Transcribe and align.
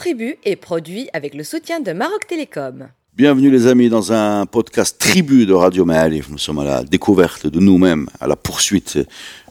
Tribu 0.00 0.38
est 0.46 0.56
produit 0.56 1.10
avec 1.12 1.34
le 1.34 1.44
soutien 1.44 1.78
de 1.78 1.92
Maroc 1.92 2.26
Télécom. 2.26 2.88
Bienvenue 3.14 3.50
les 3.50 3.66
amis 3.66 3.90
dans 3.90 4.14
un 4.14 4.46
podcast 4.46 4.96
Tribu 4.98 5.44
de 5.44 5.52
Radio 5.52 5.84
Maalif. 5.84 6.30
Nous 6.30 6.38
sommes 6.38 6.60
à 6.60 6.64
la 6.64 6.82
découverte 6.84 7.46
de 7.46 7.60
nous-mêmes, 7.60 8.08
à 8.18 8.26
la 8.26 8.34
poursuite 8.34 8.98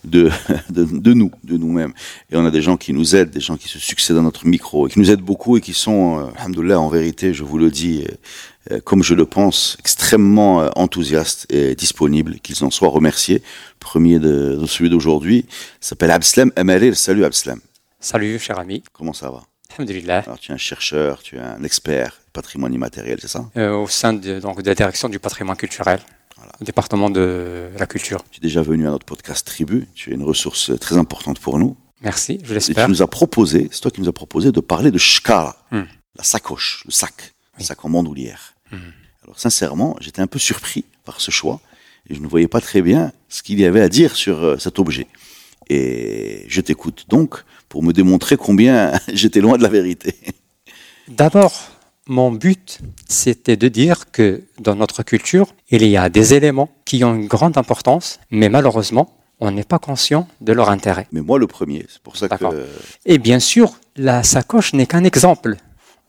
de, 0.06 0.32
de, 0.72 0.86
de 0.86 1.14
nous, 1.14 1.30
de 1.44 1.56
nous-mêmes. 1.56 1.94
Et 2.32 2.36
on 2.36 2.44
a 2.48 2.50
des 2.50 2.64
gens 2.64 2.78
qui 2.78 2.94
nous 2.94 3.16
aident, 3.16 3.30
des 3.30 3.42
gens 3.42 3.58
qui 3.58 3.68
se 3.68 3.78
succèdent 3.78 4.18
à 4.18 4.24
notre 4.24 4.48
micro, 4.48 4.88
et 4.88 4.90
qui 4.90 4.98
nous 4.98 5.12
aident 5.12 5.22
beaucoup 5.22 5.56
et 5.56 5.62
qui 5.62 5.76
sont, 5.76 6.18
euh, 6.18 6.32
alhamdoulilah, 6.40 6.80
en 6.80 6.90
vérité, 6.90 7.32
je 7.32 7.44
vous 7.44 7.60
le 7.60 7.70
dis, 7.70 8.08
euh, 8.10 8.74
euh, 8.74 8.80
comme 8.80 9.04
je 9.04 9.14
le 9.14 9.28
pense, 9.28 9.78
extrêmement 9.80 10.64
euh, 10.64 10.70
enthousiastes 10.76 11.46
et 11.54 11.76
disponibles, 11.76 12.40
qu'ils 12.40 12.64
en 12.64 12.72
soient 12.72 12.90
remerciés. 12.90 13.44
Premier 13.80 14.18
de, 14.18 14.56
de 14.56 14.66
celui 14.66 14.90
d'aujourd'hui 14.90 15.46
s'appelle 15.80 16.10
Abslam 16.10 16.52
Amalil. 16.56 16.96
Salut 16.96 17.24
Abslam. 17.24 17.60
Salut, 18.00 18.40
cher 18.40 18.58
ami. 18.58 18.82
Comment 18.94 19.14
ça 19.14 19.30
va? 19.30 19.44
Alors 19.78 20.40
tu 20.40 20.52
es 20.52 20.54
un 20.54 20.58
chercheur, 20.58 21.22
tu 21.22 21.38
es 21.38 21.40
un 21.40 21.64
expert 21.64 22.20
patrimoine 22.34 22.74
immatériel, 22.74 23.20
c'est 23.22 23.28
ça? 23.30 23.50
Euh, 23.56 23.72
au 23.76 23.88
sein 23.88 24.14
de, 24.14 24.40
donc, 24.40 24.62
de 24.62 24.68
la 24.68 24.76
direction 24.76 25.08
du 25.10 25.20
patrimoine 25.20 25.56
culturel, 25.56 26.00
Voilà. 26.36 26.52
au 26.60 26.64
département 26.66 27.10
de 27.10 27.70
la 27.78 27.86
culture. 27.86 28.24
Tu 28.32 28.40
es 28.40 28.42
déjà 28.42 28.62
venu 28.62 28.88
à 28.88 28.92
notre 28.92 29.06
podcast 29.06 29.46
Tribu, 29.48 29.88
tu 29.96 30.12
es 30.12 30.16
une 30.16 30.24
ressource 30.24 30.72
très 30.80 30.98
importante 30.98 31.40
pour 31.40 31.60
nous. 31.60 31.78
Merci, 32.02 32.40
je 32.40 32.46
Et 32.46 32.48
tu 32.48 32.54
l'espère. 32.56 32.90
nous 32.90 33.02
as 33.02 33.08
proposé, 33.08 33.70
c'est 33.72 33.82
toi 33.82 33.92
qui 33.92 34.02
nous 34.02 34.10
as 34.10 34.14
proposé 34.14 34.52
de 34.52 34.60
parler 34.60 34.92
de 34.92 34.98
shkara, 34.98 35.56
Hmm. 35.72 35.84
la 36.18 36.24
sacoche, 36.24 36.84
le 36.86 36.92
sac, 36.92 37.14
le 37.54 37.60
Oui. 37.60 37.66
sac 37.66 37.84
en 37.86 37.90
bandoulière. 37.90 38.56
Hmm. 38.72 38.78
Alors 39.24 39.40
sincèrement, 39.40 39.96
j'étais 40.02 40.22
un 40.22 40.28
peu 40.28 40.40
surpris 40.40 40.84
par 41.06 41.22
ce 41.22 41.32
choix 41.32 41.62
et 42.10 42.16
je 42.16 42.20
ne 42.20 42.28
voyais 42.28 42.48
pas 42.48 42.60
très 42.62 42.82
bien 42.82 43.14
ce 43.30 43.44
qu'il 43.44 43.60
y 43.60 43.66
avait 43.66 43.82
à 43.82 43.88
dire 43.90 44.16
sur 44.16 44.44
euh, 44.44 44.58
cet 44.58 44.80
objet. 44.80 45.08
Et 45.70 46.46
je 46.48 46.60
t'écoute 46.62 47.06
donc 47.10 47.44
pour 47.70 47.84
me 47.84 47.94
démontrer 47.94 48.36
combien 48.36 48.94
j'étais 49.14 49.42
loin 49.42 49.58
de 49.58 49.64
la 49.64 49.70
vérité. 49.70 50.16
D'abord, 51.08 51.54
mon 52.08 52.32
but, 52.32 52.80
c'était 53.08 53.56
de 53.56 53.68
dire 53.68 54.12
que 54.12 54.44
dans 54.60 54.76
notre 54.76 55.04
culture, 55.04 55.54
il 55.70 55.86
y 55.86 55.96
a 55.96 56.10
des 56.10 56.34
éléments 56.34 56.70
qui 56.86 57.04
ont 57.04 57.16
une 57.16 57.28
grande 57.28 57.58
importance, 57.58 58.20
mais 58.32 58.50
malheureusement, 58.50 59.16
on 59.40 59.52
n'est 59.52 59.64
pas 59.64 59.80
conscient 59.80 60.28
de 60.42 60.52
leur 60.52 60.70
intérêt. 60.70 61.08
Mais 61.12 61.22
moi 61.22 61.40
le 61.40 61.48
premier, 61.48 61.86
c'est 61.88 62.02
pour 62.02 62.18
ça 62.18 62.28
que 62.28 62.32
D'accord. 62.32 62.54
Et 63.06 63.18
bien 63.20 63.40
sûr, 63.40 63.80
la 63.96 64.24
sacoche 64.24 64.74
n'est 64.74 64.86
qu'un 64.86 65.04
exemple. 65.04 65.58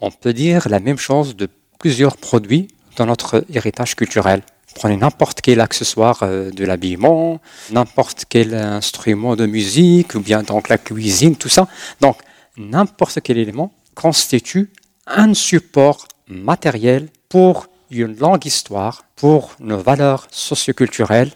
On 0.00 0.10
peut 0.10 0.32
dire 0.32 0.68
la 0.68 0.80
même 0.80 0.98
chose 0.98 1.36
de 1.36 1.48
plusieurs 1.78 2.16
produits 2.16 2.68
dans 2.96 3.06
notre 3.06 3.44
héritage 3.52 3.94
culturel. 3.94 4.42
Prenez 4.74 4.96
n'importe 4.96 5.40
quel 5.40 5.60
accessoire 5.60 6.22
euh, 6.22 6.50
de 6.50 6.64
l'habillement, 6.64 7.40
n'importe 7.70 8.24
quel 8.28 8.54
instrument 8.54 9.36
de 9.36 9.46
musique, 9.46 10.14
ou 10.14 10.20
bien 10.20 10.42
donc 10.42 10.68
la 10.68 10.78
cuisine, 10.78 11.36
tout 11.36 11.48
ça. 11.48 11.68
Donc, 12.00 12.16
n'importe 12.56 13.20
quel 13.22 13.38
élément 13.38 13.72
constitue 13.94 14.70
un 15.06 15.34
support 15.34 16.06
matériel 16.28 17.08
pour 17.28 17.66
une 17.90 18.16
longue 18.16 18.46
histoire, 18.46 19.04
pour 19.16 19.52
nos 19.58 19.78
valeurs 19.78 20.26
socioculturelles, 20.30 21.32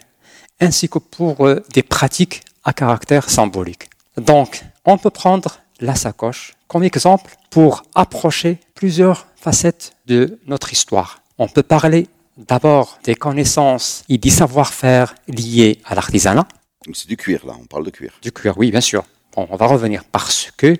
ainsi 0.60 0.88
que 0.88 0.98
pour 0.98 1.46
euh, 1.46 1.62
des 1.72 1.82
pratiques 1.82 2.42
à 2.62 2.72
caractère 2.72 3.28
symbolique. 3.28 3.90
Donc, 4.16 4.64
on 4.84 4.96
peut 4.96 5.10
prendre 5.10 5.58
la 5.80 5.94
sacoche 5.94 6.54
comme 6.68 6.84
exemple 6.84 7.36
pour 7.50 7.82
approcher 7.94 8.58
plusieurs 8.74 9.26
facettes 9.36 9.92
de 10.06 10.38
notre 10.46 10.72
histoire. 10.72 11.20
On 11.38 11.48
peut 11.48 11.62
parler 11.62 12.06
d'abord 12.36 12.98
des 13.04 13.14
connaissances 13.14 14.04
et 14.08 14.18
des 14.18 14.30
savoir-faire 14.30 15.14
liés 15.28 15.80
à 15.84 15.94
l'artisanat, 15.94 16.46
c'est 16.92 17.08
du 17.08 17.16
cuir 17.16 17.46
là, 17.46 17.54
on 17.60 17.66
parle 17.66 17.84
de 17.84 17.90
cuir. 17.90 18.12
du 18.22 18.32
cuir, 18.32 18.58
oui, 18.58 18.70
bien 18.70 18.80
sûr. 18.80 19.04
Bon, 19.34 19.46
on 19.50 19.56
va 19.56 19.66
revenir 19.66 20.04
parce 20.04 20.50
que 20.56 20.76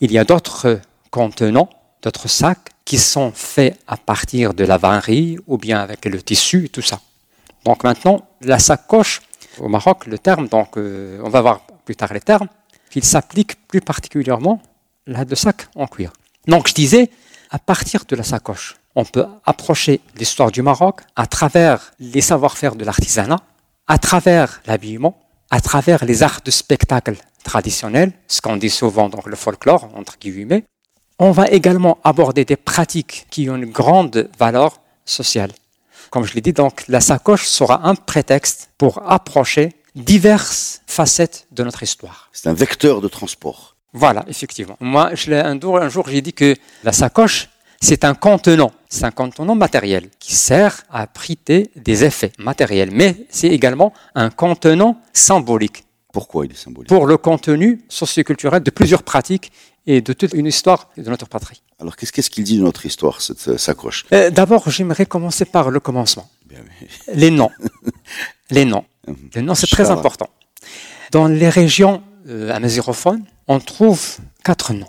il 0.00 0.12
y 0.12 0.18
a 0.18 0.24
d'autres 0.24 0.80
contenants, 1.10 1.70
d'autres 2.02 2.28
sacs 2.28 2.70
qui 2.84 2.98
sont 2.98 3.32
faits 3.32 3.78
à 3.86 3.96
partir 3.96 4.54
de 4.54 4.64
la 4.64 4.76
vannerie 4.76 5.38
ou 5.46 5.58
bien 5.58 5.80
avec 5.80 6.04
le 6.04 6.22
tissu 6.22 6.68
tout 6.68 6.82
ça. 6.82 7.00
Donc 7.64 7.82
maintenant, 7.82 8.28
la 8.42 8.58
sacoche 8.58 9.22
au 9.58 9.68
Maroc, 9.68 10.06
le 10.06 10.18
terme, 10.18 10.48
donc 10.48 10.76
euh, 10.76 11.20
on 11.24 11.30
va 11.30 11.40
voir 11.40 11.62
plus 11.84 11.96
tard 11.96 12.12
les 12.12 12.20
termes, 12.20 12.48
il 12.94 13.04
s'applique 13.04 13.66
plus 13.68 13.80
particulièrement 13.80 14.62
là 15.06 15.24
de 15.24 15.34
sac 15.34 15.68
en 15.74 15.86
cuir. 15.86 16.12
Donc 16.46 16.68
je 16.68 16.74
disais, 16.74 17.10
à 17.50 17.58
partir 17.58 18.04
de 18.06 18.16
la 18.16 18.22
sacoche, 18.22 18.76
on 18.96 19.04
peut 19.04 19.26
approcher 19.44 20.00
l'histoire 20.16 20.50
du 20.50 20.62
Maroc 20.62 21.02
à 21.14 21.26
travers 21.26 21.92
les 22.00 22.20
savoir-faire 22.22 22.74
de 22.74 22.84
l'artisanat, 22.84 23.38
à 23.86 23.98
travers 23.98 24.60
l'habillement, 24.66 25.20
à 25.50 25.60
travers 25.60 26.04
les 26.04 26.22
arts 26.24 26.40
de 26.44 26.50
spectacle 26.50 27.16
traditionnels, 27.44 28.12
ce 28.26 28.40
qu'on 28.40 28.56
dit 28.56 28.70
souvent 28.70 29.08
donc 29.08 29.26
le 29.26 29.36
folklore, 29.36 29.88
entre 29.94 30.18
guillemets. 30.18 30.64
On 31.18 31.30
va 31.30 31.46
également 31.48 31.98
aborder 32.04 32.44
des 32.44 32.56
pratiques 32.56 33.26
qui 33.30 33.48
ont 33.48 33.56
une 33.56 33.70
grande 33.70 34.28
valeur 34.38 34.80
sociale. 35.04 35.52
Comme 36.10 36.24
je 36.24 36.34
l'ai 36.34 36.40
dit, 36.40 36.52
donc 36.52 36.84
la 36.88 37.00
sacoche 37.00 37.46
sera 37.46 37.86
un 37.86 37.94
prétexte 37.94 38.70
pour 38.78 39.08
approcher 39.10 39.72
diverses 39.94 40.82
facettes 40.86 41.46
de 41.52 41.62
notre 41.64 41.82
histoire. 41.82 42.28
C'est 42.32 42.48
un 42.48 42.52
vecteur 42.54 43.00
de 43.00 43.08
transport. 43.08 43.76
Voilà, 43.92 44.24
effectivement. 44.28 44.76
Moi, 44.80 45.14
je 45.14 45.30
l'ai- 45.30 45.40
un 45.40 45.58
jour, 45.60 45.78
un 45.78 45.88
jour 45.88 46.06
j'ai 46.08 46.20
dit 46.20 46.32
que 46.34 46.54
la 46.84 46.92
sacoche, 46.92 47.48
c'est 47.80 48.04
un 48.04 48.14
contenant. 48.14 48.72
C'est 48.88 49.04
un 49.04 49.10
contenant 49.10 49.54
matériel 49.54 50.08
qui 50.18 50.34
sert 50.34 50.82
à 50.90 51.02
abriter 51.02 51.70
des 51.76 52.04
effets 52.04 52.32
matériels, 52.38 52.90
mais 52.92 53.26
c'est 53.30 53.48
également 53.48 53.92
un 54.14 54.30
contenant 54.30 55.00
symbolique 55.12 55.84
Pourquoi 56.12 56.46
il 56.46 56.52
est 56.52 56.56
symbolique 56.56 56.88
pour 56.88 57.06
le 57.06 57.16
contenu 57.16 57.82
socioculturel 57.88 58.62
de 58.62 58.70
plusieurs 58.70 59.02
pratiques 59.02 59.52
et 59.86 60.00
de 60.00 60.12
toute 60.12 60.32
une 60.32 60.46
histoire 60.46 60.90
de 60.96 61.08
notre 61.08 61.26
patrie. 61.28 61.62
Alors 61.78 61.94
qu'est-ce 61.96 62.30
qu'il 62.30 62.42
dit 62.44 62.58
de 62.58 62.62
notre 62.62 62.86
histoire, 62.86 63.20
cette 63.20 63.46
euh, 63.48 63.58
sacoche 63.58 64.04
Euh, 64.12 64.30
D'abord, 64.30 64.68
j'aimerais 64.70 65.06
commencer 65.06 65.44
par 65.44 65.70
le 65.70 65.78
commencement. 65.78 66.28
Bien, 66.46 66.58
mais- 66.80 67.14
Les 67.14 67.30
noms. 67.30 67.50
Les 68.50 68.64
noms. 68.64 68.84
Les 69.34 69.42
noms, 69.42 69.54
c'est 69.54 69.66
très 69.68 69.90
important. 69.90 70.28
Dans 71.12 71.28
les 71.28 71.48
régions 71.48 72.02
euh, 72.28 72.58
on 73.46 73.60
trouve 73.60 74.16
quatre 74.44 74.72
noms. 74.72 74.88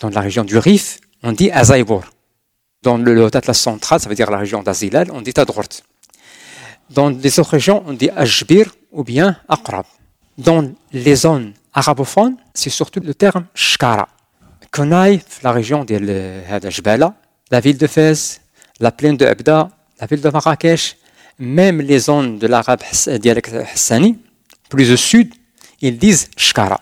Dans 0.00 0.10
la 0.10 0.20
région 0.20 0.44
du 0.44 0.58
Rif, 0.58 1.00
on 1.22 1.32
dit 1.32 1.50
Azaïbour. 1.50 2.04
Dans 2.82 2.98
le 2.98 3.24
Atlas 3.26 3.58
central, 3.58 4.00
ça 4.00 4.08
veut 4.08 4.14
dire 4.14 4.30
la 4.30 4.38
région 4.38 4.62
d'Azilal, 4.62 5.10
on 5.12 5.20
dit 5.20 5.32
Tadrourt. 5.32 5.82
Dans 6.90 7.10
les 7.10 7.40
autres 7.40 7.50
régions, 7.50 7.82
on 7.86 7.92
dit 7.92 8.10
Ajbir 8.10 8.74
ou 8.92 9.02
bien 9.02 9.36
Aqrab. 9.48 9.86
Dans 10.38 10.72
les 10.92 11.16
zones 11.16 11.52
arabophones, 11.72 12.36
c'est 12.54 12.70
surtout 12.70 13.00
le 13.00 13.14
terme 13.14 13.46
Shkara. 13.54 14.08
Qu'on 14.70 14.90
la 14.90 15.52
région 15.52 15.84
de 15.84 15.96
la 17.50 17.60
ville 17.60 17.78
de 17.78 17.86
Fès, 17.86 18.40
la 18.80 18.92
plaine 18.92 19.16
de 19.16 19.26
Abda, 19.26 19.70
la 20.00 20.06
ville 20.06 20.20
de 20.20 20.28
Marrakech, 20.28 20.96
même 21.38 21.80
les 21.80 21.98
zones 21.98 22.38
de 22.38 22.46
l'arabe 22.46 22.82
dialecte 23.20 23.54
hassani, 23.54 24.18
plus 24.68 24.92
au 24.92 24.96
sud, 24.96 25.32
ils 25.80 25.98
disent 25.98 26.28
Shkara. 26.36 26.80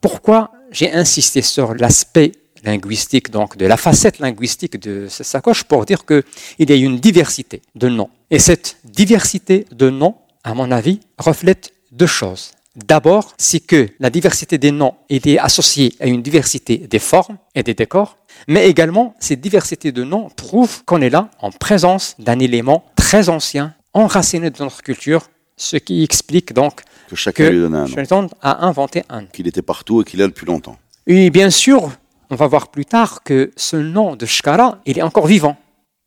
Pourquoi 0.00 0.50
j'ai 0.70 0.92
insisté 0.92 1.42
sur 1.42 1.74
l'aspect 1.74 2.32
linguistique, 2.64 3.30
donc 3.30 3.56
de 3.56 3.66
la 3.66 3.76
facette 3.76 4.18
linguistique 4.18 4.80
de 4.80 5.06
cette 5.08 5.26
sacoche, 5.26 5.64
pour 5.64 5.84
dire 5.84 6.04
qu'il 6.04 6.22
y 6.58 6.72
a 6.72 6.76
une 6.76 6.98
diversité 6.98 7.62
de 7.74 7.88
noms. 7.88 8.10
Et 8.30 8.38
cette 8.38 8.76
diversité 8.84 9.66
de 9.72 9.90
noms, 9.90 10.16
à 10.44 10.54
mon 10.54 10.70
avis, 10.70 11.00
reflète 11.18 11.72
deux 11.92 12.06
choses. 12.06 12.52
D'abord, 12.76 13.34
c'est 13.38 13.60
que 13.60 13.88
la 13.98 14.08
diversité 14.08 14.56
des 14.56 14.70
noms 14.70 14.94
était 15.08 15.38
associée 15.38 15.94
à 15.98 16.06
une 16.06 16.22
diversité 16.22 16.78
des 16.78 17.00
formes 17.00 17.36
et 17.54 17.64
des 17.64 17.74
décors, 17.74 18.18
mais 18.46 18.68
également 18.68 19.14
cette 19.18 19.40
diversité 19.40 19.90
de 19.90 20.04
noms 20.04 20.28
prouve 20.30 20.84
qu'on 20.84 21.00
est 21.00 21.10
là 21.10 21.30
en 21.40 21.50
présence 21.50 22.14
d'un 22.20 22.38
élément 22.38 22.84
très 22.94 23.28
ancien, 23.30 23.74
enraciné 23.94 24.50
dans 24.50 24.64
notre 24.64 24.82
culture, 24.82 25.28
ce 25.56 25.76
qui 25.76 26.04
explique 26.04 26.52
donc 26.52 26.82
Que 27.08 27.16
chacun 27.16 27.50
lui 27.50 27.58
donne 27.58 27.74
un 27.74 27.88
nom. 27.88 27.94
que 28.28 28.34
a 28.42 28.64
inventé 28.64 29.02
un 29.08 29.22
nom. 29.22 29.28
Qu'il 29.32 29.48
était 29.48 29.62
partout 29.62 30.02
et 30.02 30.04
qu'il 30.04 30.20
est 30.20 30.22
là 30.22 30.28
depuis 30.28 30.46
longtemps. 30.46 30.76
Et 31.08 31.30
bien 31.30 31.50
sûr, 31.50 31.90
on 32.30 32.36
va 32.36 32.46
voir 32.46 32.68
plus 32.68 32.84
tard 32.84 33.22
que 33.22 33.50
ce 33.56 33.76
nom 33.76 34.16
de 34.16 34.26
Shkara, 34.26 34.78
il 34.86 34.98
est 34.98 35.02
encore 35.02 35.26
vivant. 35.26 35.56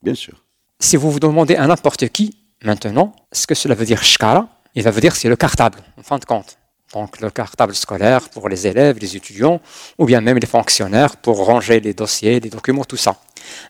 Bien 0.02 0.14
sûr. 0.14 0.34
Si 0.80 0.96
vous 0.96 1.10
vous 1.10 1.20
demandez 1.20 1.56
à 1.56 1.66
n'importe 1.66 2.08
qui, 2.08 2.36
maintenant, 2.64 3.12
ce 3.32 3.46
que 3.46 3.54
cela 3.54 3.74
veut 3.74 3.84
dire 3.84 4.02
Shkara, 4.02 4.48
il 4.74 4.82
va 4.82 4.90
vous 4.90 5.00
dire 5.00 5.14
c'est 5.14 5.28
le 5.28 5.36
cartable, 5.36 5.78
en 5.98 6.02
fin 6.02 6.18
de 6.18 6.24
compte. 6.24 6.58
Donc 6.92 7.20
le 7.20 7.30
cartable 7.30 7.74
scolaire 7.74 8.28
pour 8.28 8.48
les 8.48 8.66
élèves, 8.66 8.98
les 8.98 9.16
étudiants, 9.16 9.60
ou 9.98 10.04
bien 10.04 10.20
même 10.20 10.38
les 10.38 10.46
fonctionnaires 10.46 11.16
pour 11.16 11.44
ranger 11.44 11.80
les 11.80 11.94
dossiers, 11.94 12.38
les 12.38 12.50
documents, 12.50 12.84
tout 12.84 12.98
ça. 12.98 13.16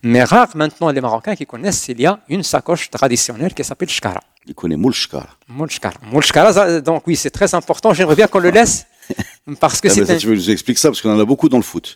Mais 0.02 0.24
rares 0.24 0.56
maintenant 0.56 0.90
les 0.90 1.00
Marocains 1.00 1.36
qui 1.36 1.46
connaissent 1.46 1.84
qu'il 1.84 2.00
y 2.00 2.06
a 2.06 2.18
une 2.28 2.42
sacoche 2.42 2.90
traditionnelle 2.90 3.54
qui 3.54 3.62
s'appelle 3.62 3.88
Shkara. 3.88 4.20
Il 4.46 4.54
connaît 4.54 4.76
Moulchkar. 4.76 5.38
Moulchkara. 5.48 5.94
Moulchkara, 6.10 6.52
ça, 6.52 6.80
donc 6.80 7.06
oui, 7.06 7.14
c'est 7.14 7.30
très 7.30 7.54
important. 7.54 7.94
J'aimerais 7.94 8.16
bien 8.16 8.26
qu'on 8.26 8.40
le 8.40 8.50
laisse 8.50 8.86
parce 9.60 9.80
que 9.80 9.86
Ah, 9.88 9.94
mais 9.96 10.04
c'est 10.04 10.12
un... 10.14 10.16
tu 10.16 10.26
veux 10.26 10.32
que 10.34 10.40
je 10.40 10.44
vous 10.46 10.50
explique 10.50 10.78
ça 10.78 10.88
parce 10.88 11.00
qu'on 11.00 11.14
en 11.14 11.20
a 11.20 11.24
beaucoup 11.24 11.48
dans 11.48 11.58
le 11.58 11.62
foot. 11.62 11.94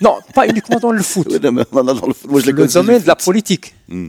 Non, 0.00 0.18
pas 0.34 0.46
uniquement 0.48 0.78
dans 0.78 0.92
le 0.92 1.02
foot. 1.02 1.26
Oui, 1.30 1.38
non, 1.42 1.52
mais 1.52 1.64
on 1.72 1.78
en 1.78 1.88
a 1.88 1.94
dans 1.94 2.06
le 2.06 2.14
foot. 2.14 2.30
Moi, 2.30 2.40
je 2.40 2.46
les 2.46 2.52
le 2.52 2.56
connais, 2.56 2.68
c'est 2.68 2.78
domaine 2.80 3.02
de 3.02 3.06
la 3.06 3.16
politique, 3.16 3.74
Mm. 3.88 4.08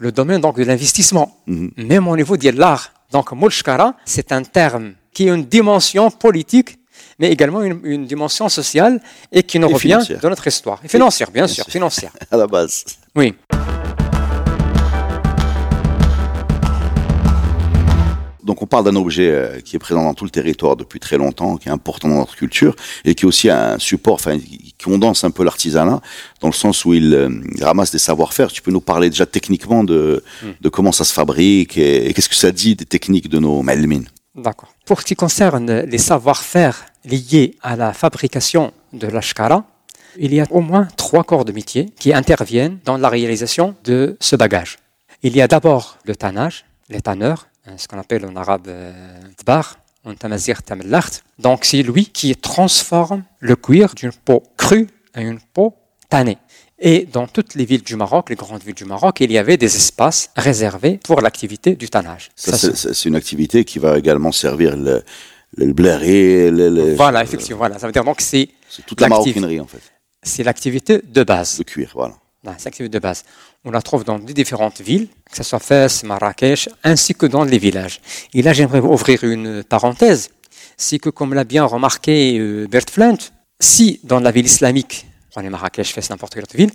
le 0.00 0.12
domaine 0.12 0.40
donc 0.40 0.56
de 0.58 0.64
l'investissement, 0.64 1.38
Mhm. 1.46 1.70
même 1.78 2.08
au 2.08 2.16
niveau 2.16 2.36
de 2.36 2.50
l'art. 2.50 2.92
Donc, 3.12 3.32
Moulchkara, 3.32 3.94
c'est 4.04 4.32
un 4.32 4.42
terme 4.42 4.92
qui 5.12 5.28
a 5.30 5.34
une 5.34 5.44
dimension 5.44 6.10
politique, 6.10 6.78
mais 7.18 7.30
également 7.32 7.62
une, 7.62 7.80
une 7.84 8.06
dimension 8.06 8.48
sociale 8.48 9.00
et 9.32 9.42
qui 9.42 9.58
nous 9.58 9.68
Et 9.68 9.72
revient 9.74 9.88
financière. 9.88 10.20
dans 10.20 10.28
notre 10.30 10.46
histoire. 10.46 10.78
Et 10.84 10.88
financière, 10.88 11.30
bien 11.30 11.44
Bien 11.46 11.54
sûr, 11.54 11.64
sûr. 11.64 11.72
financière. 11.72 12.12
À 12.30 12.36
la 12.36 12.46
base. 12.46 12.84
Oui. 13.16 13.34
Donc 18.48 18.62
on 18.62 18.66
parle 18.66 18.86
d'un 18.86 18.96
objet 18.96 19.30
euh, 19.30 19.60
qui 19.60 19.76
est 19.76 19.78
présent 19.78 20.02
dans 20.02 20.14
tout 20.14 20.24
le 20.24 20.30
territoire 20.30 20.74
depuis 20.74 20.98
très 21.00 21.18
longtemps, 21.18 21.58
qui 21.58 21.68
est 21.68 21.70
important 21.70 22.08
dans 22.08 22.20
notre 22.20 22.34
culture 22.34 22.74
et 23.04 23.14
qui 23.14 23.26
est 23.26 23.28
aussi 23.28 23.50
un 23.50 23.78
support, 23.78 24.14
enfin 24.14 24.38
qui 24.38 24.74
condense 24.82 25.22
un 25.22 25.30
peu 25.30 25.44
l'artisanat 25.44 26.00
dans 26.40 26.48
le 26.48 26.54
sens 26.54 26.86
où 26.86 26.94
il, 26.94 27.12
euh, 27.12 27.28
il 27.54 27.62
ramasse 27.62 27.92
des 27.92 27.98
savoir-faire. 27.98 28.50
Tu 28.50 28.62
peux 28.62 28.70
nous 28.70 28.80
parler 28.80 29.10
déjà 29.10 29.26
techniquement 29.26 29.84
de, 29.84 30.24
de 30.62 30.68
comment 30.70 30.92
ça 30.92 31.04
se 31.04 31.12
fabrique 31.12 31.76
et, 31.76 32.08
et 32.08 32.14
qu'est-ce 32.14 32.30
que 32.30 32.34
ça 32.34 32.50
dit 32.50 32.74
des 32.74 32.86
techniques 32.86 33.28
de 33.28 33.38
nos 33.38 33.60
melmines 33.60 34.08
D'accord. 34.34 34.72
Pour 34.86 35.02
ce 35.02 35.04
qui 35.04 35.14
concerne 35.14 35.80
les 35.80 35.98
savoir-faire 35.98 36.86
liés 37.04 37.54
à 37.62 37.76
la 37.76 37.92
fabrication 37.92 38.72
de 38.94 39.08
l'ashkara, 39.08 39.66
il 40.18 40.32
y 40.32 40.40
a 40.40 40.46
au 40.50 40.62
moins 40.62 40.88
trois 40.96 41.22
corps 41.22 41.44
de 41.44 41.52
métier 41.52 41.90
qui 41.98 42.14
interviennent 42.14 42.78
dans 42.86 42.96
la 42.96 43.10
réalisation 43.10 43.74
de 43.84 44.16
ce 44.20 44.36
bagage. 44.36 44.78
Il 45.22 45.36
y 45.36 45.42
a 45.42 45.48
d'abord 45.48 45.98
le 46.06 46.16
tannage, 46.16 46.64
les 46.88 47.02
tanneurs, 47.02 47.47
ce 47.76 47.88
qu'on 47.88 47.98
appelle 47.98 48.24
en 48.26 48.34
arabe 48.36 48.68
euh, 48.68 48.92
tbar, 49.42 49.78
en 50.04 50.14
tamazir 50.14 50.62
tamallacht. 50.62 51.22
Donc 51.38 51.64
c'est 51.64 51.82
lui 51.82 52.06
qui 52.06 52.34
transforme 52.36 53.24
le 53.40 53.56
cuir 53.56 53.94
d'une 53.94 54.12
peau 54.12 54.42
crue 54.56 54.88
à 55.14 55.20
une 55.22 55.40
peau 55.40 55.74
tannée. 56.08 56.38
Et 56.80 57.06
dans 57.06 57.26
toutes 57.26 57.54
les 57.56 57.64
villes 57.64 57.82
du 57.82 57.96
Maroc, 57.96 58.30
les 58.30 58.36
grandes 58.36 58.62
villes 58.62 58.74
du 58.74 58.84
Maroc, 58.84 59.18
il 59.20 59.32
y 59.32 59.38
avait 59.38 59.56
des 59.56 59.74
espaces 59.74 60.30
réservés 60.36 61.00
pour 61.02 61.20
l'activité 61.20 61.74
du 61.74 61.88
tannage. 61.90 62.30
Ça, 62.36 62.56
Ça, 62.56 62.72
c'est- 62.74 63.04
une 63.08 63.16
activité 63.16 63.64
qui 63.64 63.80
va 63.80 63.98
également 63.98 64.30
servir 64.30 64.76
le, 64.76 65.02
le, 65.56 65.66
le 65.66 66.50
le- 66.50 66.68
le- 66.70 66.94
Voilà, 66.94 67.22
effectivement. 67.24 67.58
Voilà. 67.58 67.78
Ça 67.80 67.86
veut 67.88 67.92
dire 67.92 68.04
donc 68.04 68.20
c'est 68.20 68.48
toute 68.86 69.00
la 69.00 69.08
maroquinerie 69.08 69.58
en 69.60 69.66
fait, 69.66 69.80
c'est 70.22 70.44
l'activité 70.44 71.02
de 71.04 71.24
base. 71.24 71.58
le 71.58 71.64
cuir, 71.64 71.90
voilà. 71.94 72.14
Voilà, 72.42 72.56
C'est 72.58 72.66
l'activité 72.66 72.92
de 72.92 72.98
base. 73.00 73.24
On 73.64 73.70
la 73.70 73.82
trouve 73.82 74.04
dans 74.04 74.18
les 74.18 74.34
différentes 74.34 74.80
villes, 74.80 75.08
que 75.30 75.36
ce 75.36 75.42
soit 75.42 75.58
Fès, 75.58 76.04
Marrakech, 76.04 76.68
ainsi 76.84 77.14
que 77.14 77.26
dans 77.26 77.44
les 77.44 77.58
villages. 77.58 78.00
Et 78.32 78.42
là, 78.42 78.52
j'aimerais 78.52 78.80
ouvrir 78.80 79.24
une 79.24 79.64
parenthèse. 79.64 80.30
C'est 80.76 80.98
que, 80.98 81.10
comme 81.10 81.34
l'a 81.34 81.44
bien 81.44 81.64
remarqué 81.64 82.38
euh, 82.38 82.68
Bert 82.68 82.88
Flint, 82.90 83.18
si 83.58 84.00
dans 84.04 84.20
la 84.20 84.30
ville 84.30 84.46
islamique, 84.46 85.06
prenez 85.30 85.50
Marrakech, 85.50 85.92
Fès, 85.92 86.10
n'importe 86.10 86.34
quelle 86.34 86.44
autre 86.44 86.56
ville, 86.56 86.70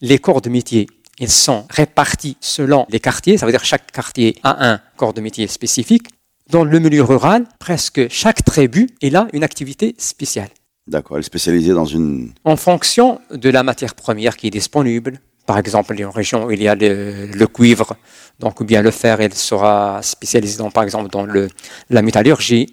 les 0.00 0.18
corps 0.18 0.40
de 0.40 0.50
métier, 0.50 0.86
sont 1.26 1.66
répartis 1.68 2.36
selon 2.40 2.86
les 2.88 3.00
quartiers, 3.00 3.38
ça 3.38 3.46
veut 3.46 3.50
dire 3.50 3.64
chaque 3.64 3.90
quartier 3.90 4.36
a 4.44 4.70
un 4.70 4.80
corps 4.96 5.12
de 5.12 5.20
métier 5.20 5.48
spécifique. 5.48 6.06
Dans 6.50 6.64
le 6.64 6.78
milieu 6.78 7.02
rural, 7.02 7.46
presque 7.58 8.08
chaque 8.08 8.44
tribu, 8.44 8.88
il 9.02 9.16
a 9.16 9.26
une 9.32 9.42
activité 9.42 9.96
spéciale 9.98 10.48
D'accord, 10.88 11.16
elle 11.16 11.20
est 11.20 11.26
spécialisée 11.26 11.72
dans 11.74 11.84
une... 11.84 12.32
en 12.44 12.56
fonction 12.56 13.20
de 13.30 13.50
la 13.50 13.62
matière 13.62 13.94
première 13.94 14.36
qui 14.36 14.46
est 14.46 14.50
disponible. 14.50 15.20
Par 15.46 15.58
exemple, 15.58 15.94
il 15.94 16.00
y 16.00 16.02
a 16.02 16.06
une 16.06 16.12
région 16.12 16.44
où 16.46 16.50
il 16.50 16.62
y 16.62 16.68
a 16.68 16.74
le, 16.74 17.26
le 17.26 17.46
cuivre, 17.46 17.96
donc 18.38 18.60
ou 18.60 18.64
bien 18.64 18.80
le 18.82 18.90
fer, 18.90 19.20
il 19.20 19.32
sera 19.34 20.00
spécialisé 20.02 20.58
dans, 20.58 20.70
par 20.70 20.82
exemple 20.84 21.08
dans 21.10 21.24
le, 21.24 21.48
la 21.90 22.02
métallurgie. 22.02 22.66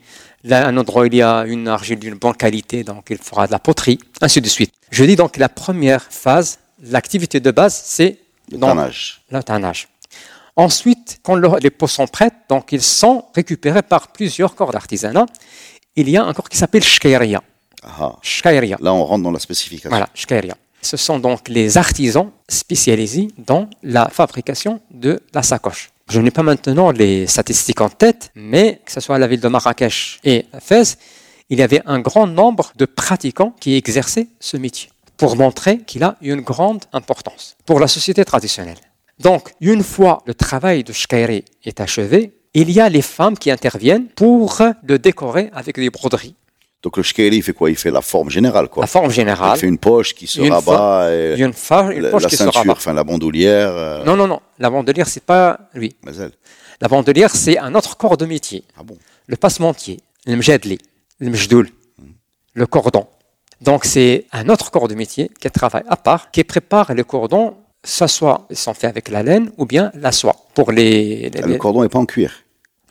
Là, 0.43 0.67
un 0.67 0.75
endroit 0.77 1.03
où 1.03 1.05
il 1.05 1.15
y 1.15 1.21
a 1.21 1.45
une 1.45 1.67
argile 1.67 1.99
d'une 1.99 2.15
bonne 2.15 2.35
qualité, 2.35 2.83
donc 2.83 3.07
il 3.09 3.17
fera 3.17 3.47
de 3.47 3.51
la 3.51 3.59
poterie, 3.59 3.97
ainsi 4.21 4.41
de 4.41 4.47
suite. 4.47 4.73
Je 4.91 5.03
dis 5.05 5.15
donc 5.15 5.37
la 5.37 5.49
première 5.49 6.03
phase, 6.03 6.59
l'activité 6.83 7.39
de 7.39 7.51
base, 7.51 7.81
c'est 7.83 8.19
le 8.51 8.59
tannage. 8.59 9.21
le 9.31 9.41
tannage. 9.43 9.87
Ensuite, 10.57 11.19
quand 11.23 11.35
le- 11.35 11.49
les 11.61 11.69
peaux 11.71 11.87
sont 11.87 12.07
prêtes, 12.07 12.35
donc 12.49 12.71
ils 12.71 12.81
sont 12.81 13.25
récupérés 13.33 13.81
par 13.83 14.09
plusieurs 14.13 14.53
corps 14.55 14.71
d'artisanat. 14.71 15.25
Il 15.95 16.09
y 16.09 16.17
a 16.17 16.23
un 16.23 16.33
corps 16.33 16.49
qui 16.49 16.57
s'appelle 16.57 16.83
shkairia. 16.83 17.41
Ah, 17.85 18.15
Shkairia. 18.21 18.77
là, 18.81 18.93
on 18.93 19.03
rentre 19.05 19.23
dans 19.23 19.31
la 19.31 19.39
spécification. 19.39 19.89
Voilà, 19.89 20.09
shkairia. 20.13 20.55
Ce 20.81 20.97
sont 20.97 21.19
donc 21.19 21.47
les 21.49 21.77
artisans 21.77 22.29
spécialisés 22.47 23.27
dans 23.37 23.69
la 23.83 24.07
fabrication 24.09 24.81
de 24.91 25.21
la 25.33 25.43
sacoche. 25.43 25.89
Je 26.09 26.19
n'ai 26.21 26.31
pas 26.31 26.43
maintenant 26.43 26.91
les 26.91 27.25
statistiques 27.25 27.81
en 27.81 27.89
tête, 27.89 28.31
mais 28.35 28.81
que 28.85 28.91
ce 28.91 28.99
soit 28.99 29.15
à 29.15 29.19
la 29.19 29.27
ville 29.27 29.39
de 29.39 29.47
Marrakech 29.47 30.19
et 30.23 30.45
à 30.53 30.59
Fès, 30.59 30.97
il 31.49 31.59
y 31.59 31.63
avait 31.63 31.81
un 31.85 31.99
grand 31.99 32.27
nombre 32.27 32.71
de 32.75 32.85
pratiquants 32.85 33.55
qui 33.59 33.75
exerçaient 33.75 34.27
ce 34.39 34.57
métier 34.57 34.89
pour 35.17 35.35
montrer 35.35 35.79
qu'il 35.79 36.03
a 36.03 36.17
une 36.21 36.41
grande 36.41 36.83
importance 36.93 37.55
pour 37.65 37.79
la 37.79 37.87
société 37.87 38.23
traditionnelle. 38.25 38.77
Donc, 39.19 39.53
une 39.61 39.83
fois 39.83 40.21
le 40.25 40.33
travail 40.33 40.83
de 40.83 40.91
shkairi 40.93 41.45
est 41.63 41.79
achevé, 41.79 42.37
il 42.53 42.69
y 42.71 42.79
a 42.79 42.89
les 42.89 43.01
femmes 43.01 43.37
qui 43.37 43.49
interviennent 43.49 44.07
pour 44.07 44.61
le 44.83 44.99
décorer 44.99 45.49
avec 45.53 45.75
des 45.77 45.89
broderies. 45.89 46.35
Donc 46.85 46.97
le 46.97 47.03
shkeli, 47.03 47.37
il 47.37 47.41
fait 47.41 47.53
quoi? 47.53 47.71
Il 47.71 47.75
fait 47.75 47.89
la 47.89 48.01
forme 48.01 48.29
générale, 48.29 48.67
quoi. 48.69 48.83
La 48.83 48.87
forme 48.87 49.07
Il 49.07 49.11
générale, 49.11 49.57
fait 49.57 49.65
une 49.65 49.79
poche 49.79 50.13
qui 50.13 50.27
se 50.27 50.39
rabat 50.39 51.11
et 51.11 51.33
il 51.35 51.41
une, 51.43 51.51
fa- 51.51 51.91
une 51.91 52.11
poche 52.11 52.21
la 52.23 52.29
qui 52.29 52.35
se 52.37 52.43
ceinture, 52.43 52.59
rabat. 52.61 52.73
enfin 52.73 52.93
la 52.93 53.03
bandoulière. 53.03 53.71
euh, 53.75 54.03
Non, 54.03 54.15
non, 54.15 54.27
non. 54.27 54.39
La 54.59 54.69
bandelière, 54.69 55.07
c'est 55.07 55.23
pas 55.23 55.57
lui. 55.73 55.95
mais 56.05 56.11
elle. 56.15 56.31
La 56.79 56.87
bandelière, 56.87 57.31
c'est 57.35 57.57
un 57.57 57.73
autre 57.73 57.97
corps 57.97 58.17
de 58.17 58.27
métier. 58.27 58.63
Ah 58.77 58.83
bon? 58.83 58.95
Le 59.25 59.35
passementier, 59.35 59.99
le 60.27 60.35
mjedli, 60.35 60.77
le 61.19 61.29
mjdoul, 61.31 61.69
le 62.53 62.67
cordon. 62.67 63.07
Donc, 63.61 63.83
c'est 63.85 64.25
un 64.31 64.47
autre 64.49 64.69
corps 64.69 64.87
de 64.87 64.93
métier 64.93 65.31
qui 65.41 65.49
travaille 65.49 65.85
à 65.89 65.95
part, 65.97 66.29
qui 66.29 66.43
prépare 66.43 66.93
les 66.93 67.03
cordons, 67.03 67.55
ça 67.83 68.07
soit, 68.07 68.45
ils 68.51 68.57
sont 68.57 68.75
faits 68.75 68.91
avec 68.91 69.09
la 69.09 69.23
laine 69.23 69.49
ou 69.57 69.65
bien 69.65 69.91
la 69.95 70.11
soie. 70.11 70.35
Pour 70.53 70.71
les, 70.71 71.31
les- 71.31 71.41
Ah, 71.43 71.47
Le 71.47 71.57
cordon 71.57 71.81
n'est 71.81 71.89
pas 71.89 71.97
en 71.99 72.05
cuir. 72.05 72.31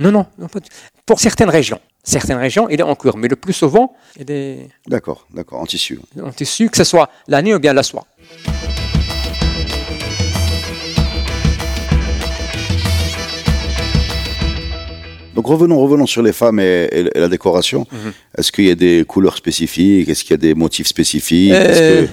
Non, 0.01 0.11
non, 0.11 0.27
non, 0.39 0.49
pas 0.49 0.59
du- 0.59 0.71
Pour 1.07 1.21
certaines 1.21 1.51
régions. 1.51 1.79
Certaines 2.07 2.37
régions, 2.37 2.69
il 2.69 2.79
est 2.79 2.83
en 2.83 2.95
cuir, 2.95 3.17
mais 3.17 3.29
le 3.29 3.37
plus 3.37 3.55
souvent, 3.55 3.95
il 4.21 4.31
est 4.31 4.69
D'accord, 4.87 5.27
d'accord, 5.33 5.61
en 5.61 5.65
tissu. 5.65 5.99
en 6.23 6.31
tissu, 6.31 6.69
que 6.69 6.77
ce 6.77 6.85
soit 6.85 7.09
la 7.27 7.41
laine 7.41 7.55
ou 7.55 7.59
bien 7.59 7.73
la 7.73 7.83
soie. 7.83 8.07
Donc 15.35 15.47
revenons, 15.47 15.81
revenons 15.81 16.07
sur 16.07 16.23
les 16.23 16.35
femmes 16.35 16.61
et, 16.61 17.11
la 17.15 17.29
décoration. 17.29 17.87
Mhm. 17.91 18.13
Est-ce 18.37 18.53
qu'il 18.53 18.67
y 18.67 18.71
a 18.71 18.75
des 18.75 19.05
couleurs 19.09 19.39
spécifiques? 19.39 20.07
Est-ce 20.11 20.25
qu'il 20.25 20.33
y 20.33 20.35
a 20.35 20.37
des 20.37 20.55
motifs 20.55 20.87
spécifiques? 20.87 21.53
Euh, 21.53 22.07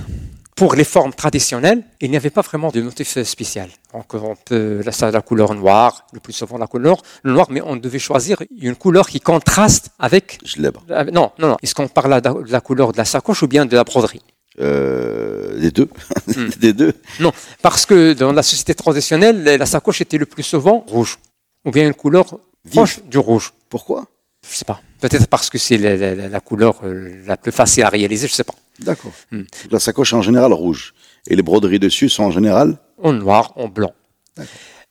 Pour 0.62 0.76
les 0.76 0.84
formes 0.96 1.12
traditionnelles, 1.24 1.82
il 2.02 2.12
n'y 2.12 2.18
avait 2.22 2.30
pas 2.30 2.42
vraiment 2.50 2.70
de 2.70 2.82
motif 2.90 3.10
spécial. 3.24 3.68
Donc 3.94 4.14
on 4.14 4.36
peut 4.50 4.82
là, 4.86 4.92
ça, 4.92 5.10
la 5.10 5.22
couleur 5.30 5.56
noire, 5.56 6.06
le 6.14 6.20
plus 6.20 6.34
souvent 6.34 6.60
la 6.60 6.68
couleur 6.68 6.98
le 7.24 7.32
noir, 7.34 7.48
mais 7.50 7.62
on 7.72 7.76
devait 7.86 7.98
choisir 8.10 8.36
une 8.68 8.76
couleur 8.76 9.06
qui 9.10 9.20
contraste 9.32 9.86
avec. 9.98 10.38
Je 10.46 10.62
avec- 10.94 11.14
Non, 11.20 11.28
non, 11.40 11.48
non. 11.52 11.58
Est-ce 11.64 11.74
qu'on 11.74 11.88
parle 11.88 12.22
de 12.22 12.44
de 12.48 12.52
la 12.52 12.62
couleur 12.62 12.92
de 12.92 12.98
la 13.04 13.06
sacoche 13.06 13.42
ou 13.42 13.48
bien 13.48 13.66
de 13.66 13.76
la 13.76 13.84
broderie? 13.84 14.22
Euh, 14.60 15.60
des 15.60 15.72
deux. 15.72 15.90
Hmm. 16.28 16.50
des 16.66 16.74
deux. 16.74 16.94
Non, 17.20 17.32
parce 17.64 17.84
que 17.88 18.14
dans 18.14 18.32
la 18.32 18.44
société 18.44 18.76
traditionnelle, 18.76 19.38
la 19.44 19.66
sacoche 19.66 20.02
était 20.02 20.20
le 20.20 20.28
plus 20.28 20.44
souvent 20.54 20.78
rouge, 20.88 21.18
ou 21.66 21.72
bien 21.72 21.88
une 21.88 21.96
couleur 22.04 22.26
proche 22.72 23.00
du 23.14 23.18
rouge. 23.18 23.52
Pourquoi? 23.74 24.06
Je 24.48 24.56
sais 24.58 24.66
pas. 24.66 24.80
Peut-être 25.00 25.26
parce 25.28 25.50
que 25.50 25.58
c'est 25.58 25.80
la, 25.80 25.96
la- 25.98 26.28
la 26.38 26.40
couleur 26.40 26.74
euh, 26.84 27.24
la 27.26 27.36
plus 27.38 27.52
facile 27.52 27.84
à 27.84 27.90
réaliser, 27.90 28.28
je 28.28 28.34
sais 28.34 28.44
pas. 28.44 28.54
D'accord. 28.80 29.14
Hmm. 29.32 29.44
La 29.70 29.80
sacoche 29.80 30.14
est 30.14 30.16
en 30.16 30.22
général 30.22 30.54
rouge. 30.54 30.94
Et 31.28 31.36
les 31.36 31.44
broderies 31.44 31.80
dessus 31.80 32.10
sont 32.10 32.24
en 32.24 32.32
général 32.32 32.78
en 33.04 33.14
noir, 33.14 33.54
en 33.56 33.68
blanc. 33.68 33.94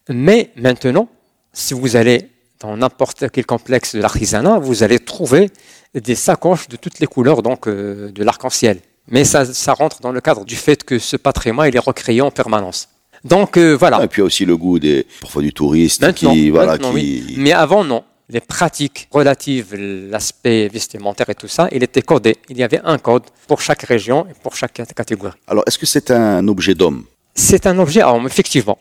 Mais 0.08 0.50
maintenant, 0.56 1.08
si 1.52 1.74
vous 1.74 1.96
allez 1.96 2.28
dans 2.60 2.76
n'importe 2.76 3.30
quel 3.32 3.46
complexe 3.46 3.94
de 3.94 4.00
l'artisanat, 4.00 4.58
vous 4.58 4.82
allez 4.82 4.98
trouver 4.98 5.50
des 5.94 6.14
sacoches 6.14 6.68
de 6.68 6.76
toutes 6.76 6.98
les 7.00 7.06
couleurs 7.06 7.42
donc 7.42 7.66
euh, 7.66 8.10
de 8.12 8.22
l'arc-en-ciel. 8.22 8.80
Mais 9.08 9.24
ça, 9.24 9.44
ça 9.44 9.72
rentre 9.72 10.00
dans 10.00 10.12
le 10.12 10.20
cadre 10.20 10.44
du 10.44 10.56
fait 10.56 10.84
que 10.84 10.98
ce 10.98 11.16
patrimoine 11.16 11.68
il 11.68 11.76
est 11.76 11.80
recréé 11.80 12.20
en 12.20 12.30
permanence. 12.30 12.88
Donc 13.24 13.56
euh, 13.56 13.74
voilà. 13.74 14.02
Et 14.04 14.08
puis 14.08 14.18
il 14.18 14.22
y 14.22 14.24
a 14.24 14.26
aussi 14.26 14.44
le 14.44 14.56
goût 14.56 14.78
des 14.78 15.06
parfois 15.20 15.42
du 15.42 15.52
touriste 15.52 16.02
Maintenant, 16.02 16.32
qui 16.32 16.50
voilà 16.50 16.78
qui 16.78 16.88
oui. 16.90 17.34
Mais 17.38 17.52
avant, 17.52 17.82
non. 17.82 18.04
Les 18.32 18.40
pratiques 18.40 19.08
relatives, 19.10 19.74
l'aspect 19.74 20.68
vestimentaire 20.68 21.28
et 21.30 21.34
tout 21.34 21.48
ça, 21.48 21.66
il 21.72 21.82
était 21.82 22.02
codé. 22.02 22.36
Il 22.48 22.56
y 22.56 22.62
avait 22.62 22.80
un 22.84 22.96
code 22.96 23.24
pour 23.48 23.60
chaque 23.60 23.82
région 23.82 24.24
et 24.30 24.34
pour 24.40 24.54
chaque 24.54 24.80
catégorie. 24.94 25.32
Alors 25.48 25.64
est-ce 25.66 25.78
que 25.78 25.86
c'est 25.86 26.12
un 26.12 26.46
objet 26.46 26.76
d'homme? 26.76 27.06
C'est 27.34 27.66
un 27.66 27.76
objet 27.80 28.04
homme, 28.04 28.26
effectivement. 28.26 28.78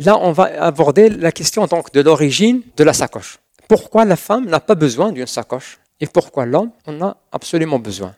Là, 0.00 0.18
on 0.18 0.32
va 0.32 0.44
aborder 0.60 1.10
la 1.10 1.30
question 1.30 1.66
donc 1.66 1.92
de 1.92 2.00
l'origine 2.00 2.62
de 2.76 2.82
la 2.82 2.92
sacoche. 2.92 3.38
Pourquoi 3.68 4.04
la 4.04 4.16
femme 4.16 4.46
n'a 4.46 4.58
pas 4.58 4.74
besoin 4.74 5.12
d'une 5.12 5.28
sacoche 5.28 5.78
et 6.00 6.08
pourquoi 6.08 6.44
l'homme 6.44 6.72
en 6.86 7.00
a 7.02 7.16
absolument 7.30 7.78
besoin? 7.78 8.16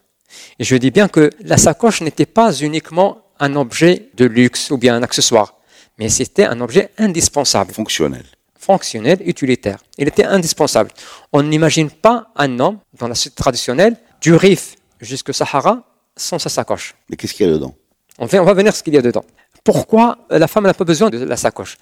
Et 0.59 0.64
je 0.64 0.76
dis 0.76 0.90
bien 0.90 1.09
que 1.09 1.28
la 1.40 1.59
sacoche 1.59 2.00
n'était 2.00 2.26
pas 2.40 2.52
uniquement 2.54 3.18
un 3.38 3.54
objet 3.56 4.09
de 4.14 4.25
luxe 4.25 4.71
ou 4.71 4.78
bien 4.78 4.94
un 4.97 5.02
accessoire, 5.02 5.56
mais 5.99 6.09
c'était 6.09 6.47
un 6.47 6.61
objet 6.62 6.90
indispensable 6.97 7.73
fonctionnel 7.73 8.25
fonctionnel, 8.64 9.18
utilitaire. 9.25 9.78
Il 9.99 10.09
était 10.09 10.25
indispensable. 10.25 10.90
On 11.33 11.42
n'imagine 11.42 11.90
pas 11.90 12.28
un 12.37 12.59
homme 12.61 12.78
dans 12.99 13.09
la 13.09 13.14
société 13.14 13.37
traditionnelle 13.37 13.97
du 14.21 14.35
Rif 14.35 14.76
jusqu'au 15.00 15.33
Sahara 15.33 15.85
sans 16.16 16.38
sa 16.38 16.49
sacoche. 16.49 16.94
Mais 17.09 17.16
qu'est-ce 17.16 17.35
qu'il 17.35 17.47
y 17.47 17.50
a 17.50 17.52
dedans? 17.52 17.75
On 18.18 18.26
va, 18.26 18.42
on 18.42 18.44
va 18.44 18.54
venir 18.54 18.73
à 18.73 18.75
ce 18.75 18.83
qu'il 18.83 18.94
y 18.94 18.99
a 18.99 19.02
dedans. 19.02 19.25
Pourquoi 19.64 20.18
la 20.30 20.49
femme 20.49 20.64
n'a 20.64 20.75
pas 20.75 20.85
besoin 20.85 21.11
de 21.11 21.18
la 21.18 21.37
sacoche? 21.37 21.76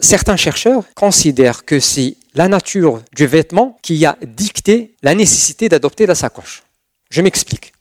Certains 0.00 0.36
chercheurs 0.36 0.84
considèrent 0.94 1.64
que 1.64 1.78
c'est 1.78 2.16
la 2.34 2.48
nature 2.48 3.02
du 3.14 3.26
vêtement 3.26 3.78
qui 3.82 4.04
a 4.06 4.16
dicté 4.22 4.96
la 5.02 5.14
nécessité 5.14 5.68
d'adopter 5.68 6.06
la 6.06 6.14
sacoche. 6.14 6.62
Je 7.10 7.20
m'explique. 7.20 7.72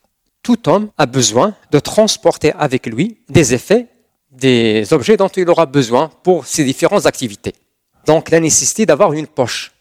Tout 0.43 0.69
homme 0.69 0.89
a 0.97 1.05
besoin 1.05 1.55
de 1.71 1.79
transporter 1.79 2.51
avec 2.53 2.85
lui 2.85 3.17
des 3.29 3.53
effets, 3.53 3.87
des 4.31 4.91
objets 4.91 5.17
dont 5.17 5.29
il 5.29 5.49
aura 5.49 5.65
besoin 5.65 6.11
pour 6.23 6.45
ses 6.45 6.63
différentes 6.63 7.05
activités. 7.05 7.53
Donc 8.05 8.29
la 8.29 8.39
nécessité 8.39 8.85
d'avoir 8.85 9.13
une 9.13 9.27
poche. 9.27 9.71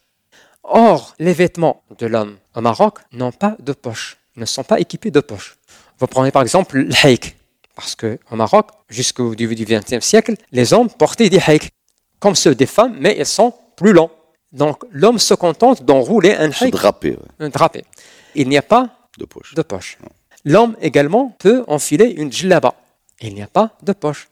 Or, 0.62 1.14
les 1.18 1.32
vêtements 1.32 1.82
de 1.98 2.06
l'homme 2.06 2.36
au 2.54 2.60
Maroc 2.60 2.98
n'ont 3.12 3.32
pas 3.32 3.56
de 3.58 3.72
poche, 3.72 4.18
ne 4.36 4.44
sont 4.44 4.62
pas 4.62 4.78
équipés 4.78 5.10
de 5.10 5.20
poche. 5.20 5.56
Vous 5.98 6.06
prenez 6.06 6.30
par 6.30 6.42
exemple 6.42 6.78
le 6.78 6.94
haïk, 7.02 7.36
parce 7.74 7.94
qu'au 7.96 8.36
Maroc, 8.36 8.68
jusqu'au 8.88 9.34
début 9.34 9.54
du 9.54 9.64
XXe 9.64 10.04
siècle, 10.04 10.34
les 10.52 10.72
hommes 10.72 10.90
portaient 10.90 11.28
des 11.28 11.40
haïks, 11.46 11.70
comme 12.18 12.36
ceux 12.36 12.54
des 12.54 12.66
femmes, 12.66 12.96
mais 13.00 13.16
ils 13.18 13.26
sont 13.26 13.54
plus 13.76 13.92
longs. 13.92 14.10
Donc 14.52 14.84
l'homme 14.90 15.18
se 15.18 15.34
contente 15.34 15.82
d'enrouler 15.84 16.34
un 16.34 16.50
haïk, 16.50 16.74
ouais, 16.74 17.16
un 17.38 17.48
drapé. 17.48 17.84
Il 18.34 18.48
n'y 18.48 18.58
a 18.58 18.62
pas 18.62 18.88
de 19.18 19.24
poche. 19.24 19.54
de 19.54 19.62
poche. 19.62 19.98
L'homme 20.44 20.76
également 20.80 21.36
peut 21.38 21.64
enfiler 21.68 22.06
une 22.16 22.32
djellaba. 22.32 22.74
Il 23.20 23.34
n'y 23.34 23.42
a 23.42 23.46
pas 23.46 23.76
de 23.82 23.92
poche. 23.92 24.28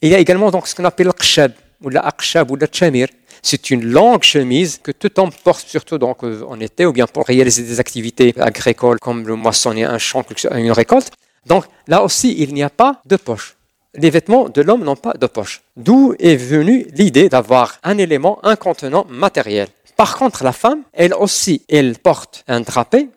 Il 0.00 0.10
y 0.10 0.14
a 0.14 0.18
également 0.18 0.50
donc 0.50 0.66
ce 0.66 0.74
qu'on 0.74 0.84
appelle 0.84 1.06
le 1.06 1.12
qshab, 1.12 1.52
ou 1.82 1.88
la 1.88 2.00
aqshab, 2.00 2.50
ou 2.50 2.56
la 2.56 2.66
chamir. 2.70 3.08
C'est 3.42 3.70
une 3.70 3.84
longue 3.84 4.22
chemise 4.22 4.78
que 4.82 4.92
tout 4.92 5.18
homme 5.18 5.32
porte, 5.44 5.66
surtout 5.66 5.98
donc 5.98 6.22
euh, 6.22 6.44
en 6.48 6.60
été, 6.60 6.86
ou 6.86 6.92
bien 6.92 7.06
pour 7.06 7.26
réaliser 7.26 7.62
des 7.62 7.80
activités 7.80 8.34
agricoles 8.38 8.98
comme 9.00 9.26
le 9.26 9.34
moissonner 9.34 9.84
un 9.84 9.98
champ, 9.98 10.24
une 10.54 10.72
récolte. 10.72 11.10
Donc 11.46 11.64
là 11.88 12.02
aussi, 12.02 12.34
il 12.38 12.54
n'y 12.54 12.62
a 12.62 12.70
pas 12.70 13.00
de 13.04 13.16
poche. 13.16 13.56
Les 13.94 14.10
vêtements 14.10 14.48
de 14.48 14.62
l'homme 14.62 14.84
n'ont 14.84 14.96
pas 14.96 15.14
de 15.14 15.26
poche. 15.26 15.62
D'où 15.76 16.14
est 16.18 16.36
venue 16.36 16.86
l'idée 16.94 17.28
d'avoir 17.28 17.78
un 17.82 17.98
élément, 17.98 18.38
un 18.42 18.56
contenant 18.56 19.06
matériel. 19.10 19.68
Par 19.96 20.16
contre, 20.16 20.44
la 20.44 20.52
femme, 20.52 20.82
elle 20.92 21.12
aussi, 21.14 21.62
elle 21.68 21.98
porte 21.98 22.44
un 22.48 22.60
drapé, 22.60 23.08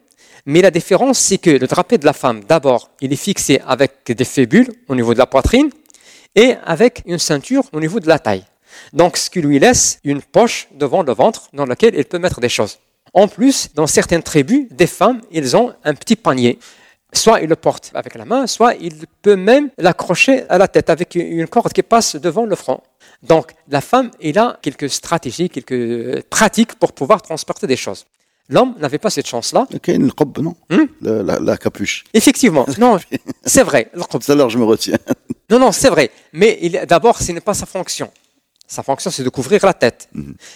mais 0.45 0.61
la 0.61 0.71
différence, 0.71 1.17
c'est 1.19 1.37
que 1.37 1.49
le 1.49 1.65
drapé 1.65 1.97
de 1.97 2.05
la 2.05 2.13
femme, 2.13 2.43
d'abord, 2.43 2.91
il 3.01 3.13
est 3.13 3.15
fixé 3.15 3.61
avec 3.65 4.11
des 4.11 4.25
fébules 4.25 4.71
au 4.87 4.95
niveau 4.95 5.13
de 5.13 5.19
la 5.19 5.25
poitrine 5.25 5.69
et 6.35 6.55
avec 6.65 7.01
une 7.05 7.17
ceinture 7.17 7.63
au 7.73 7.79
niveau 7.79 7.99
de 7.99 8.07
la 8.07 8.19
taille. 8.19 8.43
Donc, 8.93 9.17
ce 9.17 9.29
qui 9.29 9.41
lui 9.41 9.59
laisse 9.59 9.99
une 10.03 10.21
poche 10.21 10.67
devant 10.73 11.03
le 11.03 11.13
ventre 11.13 11.49
dans 11.53 11.65
laquelle 11.65 11.93
elle 11.95 12.05
peut 12.05 12.19
mettre 12.19 12.39
des 12.39 12.49
choses. 12.49 12.79
En 13.13 13.27
plus, 13.27 13.69
dans 13.75 13.87
certaines 13.87 14.23
tribus, 14.23 14.67
des 14.71 14.87
femmes, 14.87 15.21
ils 15.31 15.55
ont 15.55 15.73
un 15.83 15.93
petit 15.93 16.15
panier. 16.15 16.59
Soit 17.13 17.39
il 17.41 17.47
le 17.49 17.55
porte 17.55 17.91
avec 17.93 18.15
la 18.15 18.25
main, 18.25 18.45
soit 18.45 18.75
il 18.75 18.93
peut 19.21 19.37
même 19.37 19.69
l'accrocher 19.77 20.43
à 20.49 20.57
la 20.57 20.67
tête 20.67 20.89
avec 20.89 21.15
une 21.15 21.47
corde 21.47 21.71
qui 21.71 21.81
passe 21.83 22.17
devant 22.17 22.45
le 22.45 22.55
front. 22.55 22.81
Donc, 23.23 23.51
la 23.69 23.79
femme, 23.79 24.11
il 24.19 24.37
a 24.37 24.59
quelques 24.61 24.89
stratégies, 24.89 25.49
quelques 25.49 26.23
pratiques 26.23 26.75
pour 26.75 26.91
pouvoir 26.91 27.21
transporter 27.21 27.67
des 27.67 27.77
choses. 27.77 28.05
L'homme 28.49 28.75
n'avait 28.79 28.97
pas 28.99 29.09
cette 29.09 29.27
chance-là. 29.27 29.65
Ok, 29.73 29.87
le 29.87 30.11
qob, 30.11 30.37
non 30.39 30.55
Hmm 30.69 30.85
la, 31.01 31.39
la 31.39 31.57
capuche. 31.57 32.03
Effectivement, 32.13 32.65
non, 32.77 32.99
c'est 33.45 33.63
vrai. 33.63 33.89
Tout 34.11 34.19
à 34.31 34.35
l'heure, 34.35 34.49
je 34.49 34.57
me 34.59 34.65
retiens. 34.65 34.97
Non, 35.49 35.57
non, 35.57 35.71
c'est 35.71 35.89
vrai. 35.89 36.11
Mais 36.33 36.59
il- 36.61 36.83
d'abord, 36.87 37.21
ce 37.21 37.31
n'est 37.31 37.39
pas 37.39 37.53
sa 37.53 37.65
fonction. 37.65 38.11
Sa 38.67 38.81
fonction, 38.81 39.11
c'est 39.11 39.23
de 39.23 39.29
couvrir 39.29 39.63
la 39.63 39.73
tête. 39.73 40.09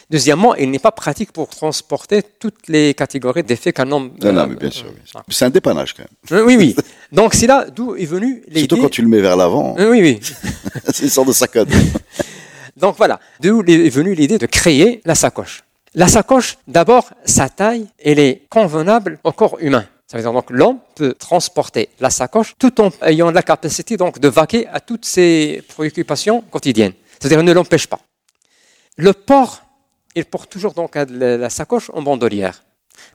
Deuxièmement, 0.09 0.55
il 0.55 0.71
n'est 0.71 0.79
pas 0.79 0.91
pratique 0.91 1.31
pour 1.31 1.47
transporter 1.47 2.23
toutes 2.23 2.67
les 2.67 2.95
catégories 2.95 3.43
d'effets 3.43 3.71
qu'un 3.71 3.91
homme. 3.91 4.11
Non, 4.23 4.33
non, 4.33 4.41
euh, 4.41 4.47
mais 4.47 4.55
bien 4.55 4.71
sûr. 4.71 4.87
C'est 5.29 5.45
un 5.45 5.49
dépannage 5.51 5.93
quand 5.93 6.03
même. 6.31 6.45
Oui, 6.45 6.55
oui. 6.57 6.75
Donc, 7.11 7.35
c'est 7.35 7.45
là 7.45 7.67
d'où 7.69 7.95
est 7.95 8.05
venue 8.05 8.43
l'idée. 8.47 8.59
Surtout 8.61 8.81
quand 8.81 8.89
tu 8.89 9.03
le 9.03 9.07
mets 9.07 9.21
vers 9.21 9.37
l'avant, 9.37 9.75
Oui, 9.77 10.01
oui. 10.01 10.19
c'est 10.91 11.03
une 11.03 11.09
sorte 11.09 11.27
de 11.27 11.33
sac 11.33 11.55
à 11.55 11.65
dos. 11.65 11.75
Donc 12.77 12.95
voilà, 12.97 13.19
d'où 13.41 13.61
est 13.67 13.89
venue 13.89 14.15
l'idée 14.15 14.37
de 14.37 14.45
créer 14.45 15.01
la 15.05 15.13
sacoche. 15.13 15.63
La 15.93 16.07
sacoche, 16.07 16.57
d'abord, 16.67 17.09
sa 17.25 17.49
taille, 17.49 17.87
elle 18.03 18.19
est 18.19 18.43
convenable 18.49 19.19
au 19.23 19.31
corps 19.31 19.57
humain. 19.59 19.85
Ça 20.09 20.17
veut 20.17 20.23
dire 20.23 20.33
donc 20.33 20.49
l'homme 20.49 20.79
peut 20.95 21.13
transporter 21.13 21.89
la 21.99 22.09
sacoche 22.09 22.55
tout 22.57 22.81
en 22.81 22.89
ayant 23.03 23.29
la 23.29 23.43
capacité 23.43 23.95
donc 23.95 24.17
de 24.17 24.27
vaquer 24.27 24.65
à 24.67 24.79
toutes 24.79 25.05
ses 25.05 25.61
préoccupations 25.67 26.41
quotidiennes. 26.41 26.93
C'est-à-dire 27.19 27.43
ne 27.43 27.51
l'empêche 27.51 27.85
pas. 27.85 27.99
Le 28.97 29.13
port, 29.13 29.61
il 30.15 30.25
porte 30.25 30.49
toujours 30.49 30.73
donc 30.73 30.95
la 30.95 31.49
sacoche 31.51 31.91
en 31.93 32.01
bandolière. 32.01 32.63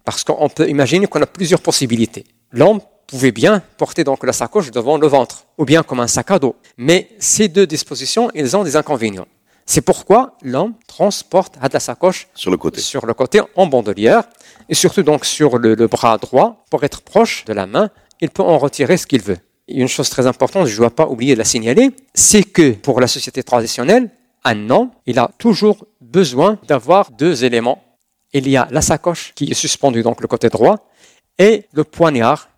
Parce 0.04 0.22
qu'on 0.22 0.48
peut 0.48 0.68
imaginer 0.68 1.08
qu'on 1.08 1.20
a 1.20 1.26
plusieurs 1.26 1.60
possibilités. 1.60 2.24
L'homme 2.52 2.80
pouvait 3.08 3.32
bien 3.32 3.60
porter 3.76 4.04
donc 4.04 4.24
la 4.24 4.32
sacoche 4.32 4.70
devant 4.70 4.96
le 4.96 5.08
ventre, 5.08 5.46
ou 5.58 5.64
bien 5.64 5.82
comme 5.82 5.98
un 5.98 6.06
sac 6.06 6.30
à 6.30 6.38
dos. 6.38 6.54
Mais 6.76 7.10
ces 7.18 7.48
deux 7.48 7.66
dispositions, 7.66 8.30
ils 8.34 8.56
ont 8.56 8.62
des 8.62 8.76
inconvénients. 8.76 9.26
C'est 9.66 9.80
pourquoi 9.80 10.36
l'homme 10.42 10.74
transporte 10.86 11.56
à 11.60 11.68
la 11.72 11.80
sacoche 11.80 12.28
Sur 12.34 12.50
le 12.50 12.56
côté. 12.56 12.80
sur 12.80 13.04
le 13.04 13.14
côté 13.14 13.40
en 13.56 13.66
bandolière, 13.66 14.24
et 14.68 14.74
surtout 14.74 15.02
donc 15.02 15.24
sur 15.24 15.58
le, 15.58 15.74
bras 15.86 16.18
droit, 16.18 16.64
pour 16.70 16.84
être 16.84 17.02
proche 17.02 17.44
de 17.44 17.52
la 17.52 17.66
main, 17.66 17.90
il 18.20 18.30
peut 18.30 18.42
en 18.42 18.58
retirer 18.58 18.96
ce 18.96 19.06
qu'il 19.06 19.22
veut. 19.22 19.38
Une 19.68 19.88
chose 19.88 20.10
très 20.10 20.26
importante, 20.26 20.66
je 20.66 20.72
ne 20.72 20.78
dois 20.78 20.90
pas 20.90 21.06
oublier 21.06 21.34
de 21.34 21.38
la 21.38 21.44
signaler, 21.44 21.90
c'est 22.14 22.42
que 22.44 22.72
pour 22.72 23.00
la 23.00 23.06
société 23.06 23.42
traditionnelle, 23.42 24.10
un 24.44 24.68
homme, 24.70 24.90
il 25.06 25.18
a 25.18 25.30
toujours 25.38 25.86
besoin 26.00 26.58
d'avoir 26.68 27.10
deux 27.10 27.44
éléments. 27.44 27.82
Il 28.32 28.48
y 28.48 28.56
a 28.56 28.68
la 28.70 28.82
sacoche 28.82 29.32
qui 29.34 29.50
est 29.50 29.54
suspendue 29.54 30.02
donc 30.02 30.20
le 30.20 30.28
côté 30.28 30.48
droit, 30.48 30.88
et 31.38 31.64
le 31.72 31.84
poignard, 31.84 32.48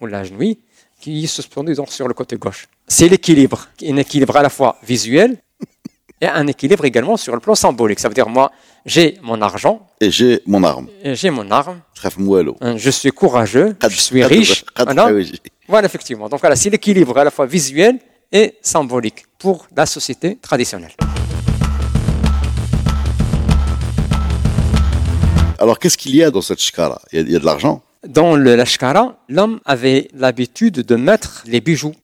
ou 0.00 0.06
la 0.06 0.24
genouille, 0.24 0.58
qui 1.00 1.24
est 1.24 1.26
suspendu 1.26 1.74
donc 1.74 1.90
sur 1.90 2.08
le 2.08 2.14
côté 2.14 2.36
gauche. 2.36 2.68
C'est 2.86 3.08
l'équilibre, 3.08 3.68
un 3.82 3.96
équilibre 3.96 4.36
à 4.36 4.42
la 4.42 4.48
fois 4.48 4.76
visuel 4.82 5.38
et 6.20 6.26
un 6.26 6.46
équilibre 6.46 6.84
également 6.84 7.16
sur 7.16 7.34
le 7.34 7.40
plan 7.40 7.54
symbolique. 7.54 7.98
Ça 8.00 8.08
veut 8.08 8.14
dire, 8.14 8.28
moi, 8.28 8.50
j'ai 8.84 9.18
mon 9.22 9.40
argent, 9.42 9.86
Et 10.00 10.10
j'ai 10.10 10.40
mon 10.46 10.62
arme. 10.64 10.88
et 11.02 11.14
j'ai 11.14 11.30
mon 11.30 11.50
arme, 11.50 11.80
hein, 12.60 12.76
je 12.76 12.90
suis 12.90 13.10
courageux, 13.10 13.76
je 13.82 13.96
suis 13.96 14.24
riche. 14.24 14.64
Voilà, 15.68 15.86
effectivement. 15.86 16.28
Donc 16.28 16.40
voilà, 16.40 16.56
c'est 16.56 16.70
l'équilibre 16.70 17.16
à 17.18 17.24
la 17.24 17.30
fois 17.30 17.46
visuel 17.46 17.98
et 18.32 18.54
symbolique 18.62 19.24
pour 19.38 19.66
la 19.76 19.84
société 19.86 20.36
traditionnelle. 20.36 20.92
Alors, 25.58 25.78
qu'est-ce 25.78 25.96
qu'il 25.96 26.14
y 26.14 26.22
a 26.22 26.30
dans 26.30 26.42
cette 26.42 26.60
shkara? 26.60 27.00
Il 27.12 27.18
y, 27.18 27.22
a, 27.22 27.24
il 27.24 27.32
y 27.32 27.36
a 27.36 27.38
de 27.38 27.44
l'argent? 27.46 27.82
Dans 28.06 28.36
le 28.36 28.54
lashkara, 28.54 29.16
l'homme 29.28 29.58
avait 29.64 30.08
l'habitude 30.14 30.74
de 30.82 30.96
mettre 30.96 31.42
les 31.46 31.60
bijoux. 31.60 31.94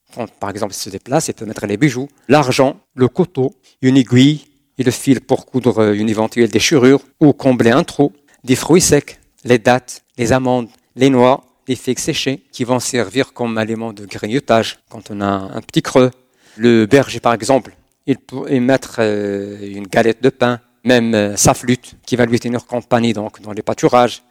Par 0.41 0.51
exemple, 0.51 0.75
se 0.75 0.91
déplace, 0.91 1.29
il 1.29 1.35
peut 1.35 1.47
mettre 1.47 1.67
les 1.67 1.77
bijoux, 1.77 2.09
l'argent, 2.29 2.77
le 2.95 3.09
couteau, 3.09 3.55
une 3.81 3.97
aiguille 3.97 4.45
et 4.79 4.83
le 4.83 4.91
fil 4.91 5.21
pour 5.21 5.47
coudre 5.47 5.93
une 5.93 6.09
éventuelle 6.09 6.51
déchirure 6.51 7.01
ou 7.21 7.33
combler 7.33 7.71
un 7.71 7.85
trou, 7.85 8.13
des 8.45 8.57
fruits 8.57 8.81
secs, 8.81 9.19
les 9.45 9.59
dattes, 9.59 10.05
les 10.19 10.33
amandes, 10.33 10.69
les 10.97 11.11
noix, 11.11 11.45
les 11.69 11.77
figues 11.77 11.99
séchées 11.99 12.43
qui 12.53 12.65
vont 12.65 12.81
servir 12.81 13.33
comme 13.33 13.59
aliment 13.59 13.93
de 13.93 14.05
grignotage 14.07 14.79
quand 14.89 15.11
on 15.11 15.21
a 15.21 15.27
un 15.27 15.61
petit 15.61 15.83
creux. 15.83 16.11
Le 16.57 16.87
berger, 16.87 17.21
par 17.21 17.35
exemple, 17.35 17.77
il 18.07 18.19
peut 18.19 18.51
y 18.53 18.61
mettre 18.61 18.97
euh, 18.99 19.59
une 19.63 19.87
galette 19.87 20.23
de 20.23 20.29
pain, 20.29 20.61
même 20.85 21.15
euh, 21.15 21.37
sa 21.37 21.55
flûte 21.55 21.95
qui 22.05 22.17
va 22.17 22.27
lui 22.27 22.41
tenir 22.41 22.67
compagnie 22.67 23.13
donc 23.13 23.41
dans 23.41 23.53
les 23.53 23.63
pâturages. 23.63 24.23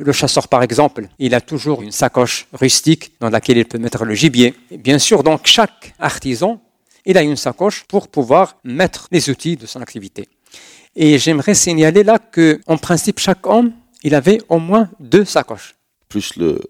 Le 0.00 0.12
chasseur, 0.12 0.46
par 0.46 0.62
exemple, 0.62 1.08
il 1.18 1.34
a 1.34 1.40
toujours 1.40 1.82
une 1.82 1.90
sacoche 1.90 2.46
rustique 2.52 3.12
dans 3.18 3.30
laquelle 3.30 3.56
il 3.58 3.64
peut 3.64 3.78
mettre 3.78 4.04
le 4.04 4.14
gibier. 4.14 4.54
Et 4.70 4.78
bien 4.78 5.00
sûr, 5.00 5.24
donc 5.24 5.40
chaque 5.44 5.92
artisan, 5.98 6.60
il 7.04 7.18
a 7.18 7.22
une 7.22 7.34
sacoche 7.34 7.82
pour 7.88 8.06
pouvoir 8.06 8.58
mettre 8.62 9.08
les 9.10 9.28
outils 9.28 9.56
de 9.56 9.66
son 9.66 9.80
activité. 9.82 10.28
Et 10.94 11.18
j'aimerais 11.18 11.54
signaler 11.54 12.04
là 12.04 12.20
que, 12.20 12.60
en 12.68 12.78
principe, 12.78 13.18
chaque 13.18 13.44
homme, 13.44 13.72
il 14.04 14.14
avait 14.14 14.40
au 14.48 14.60
moins 14.60 14.88
deux 15.00 15.24
sacoches. 15.24 15.74
Plus 16.08 16.36
le, 16.36 16.60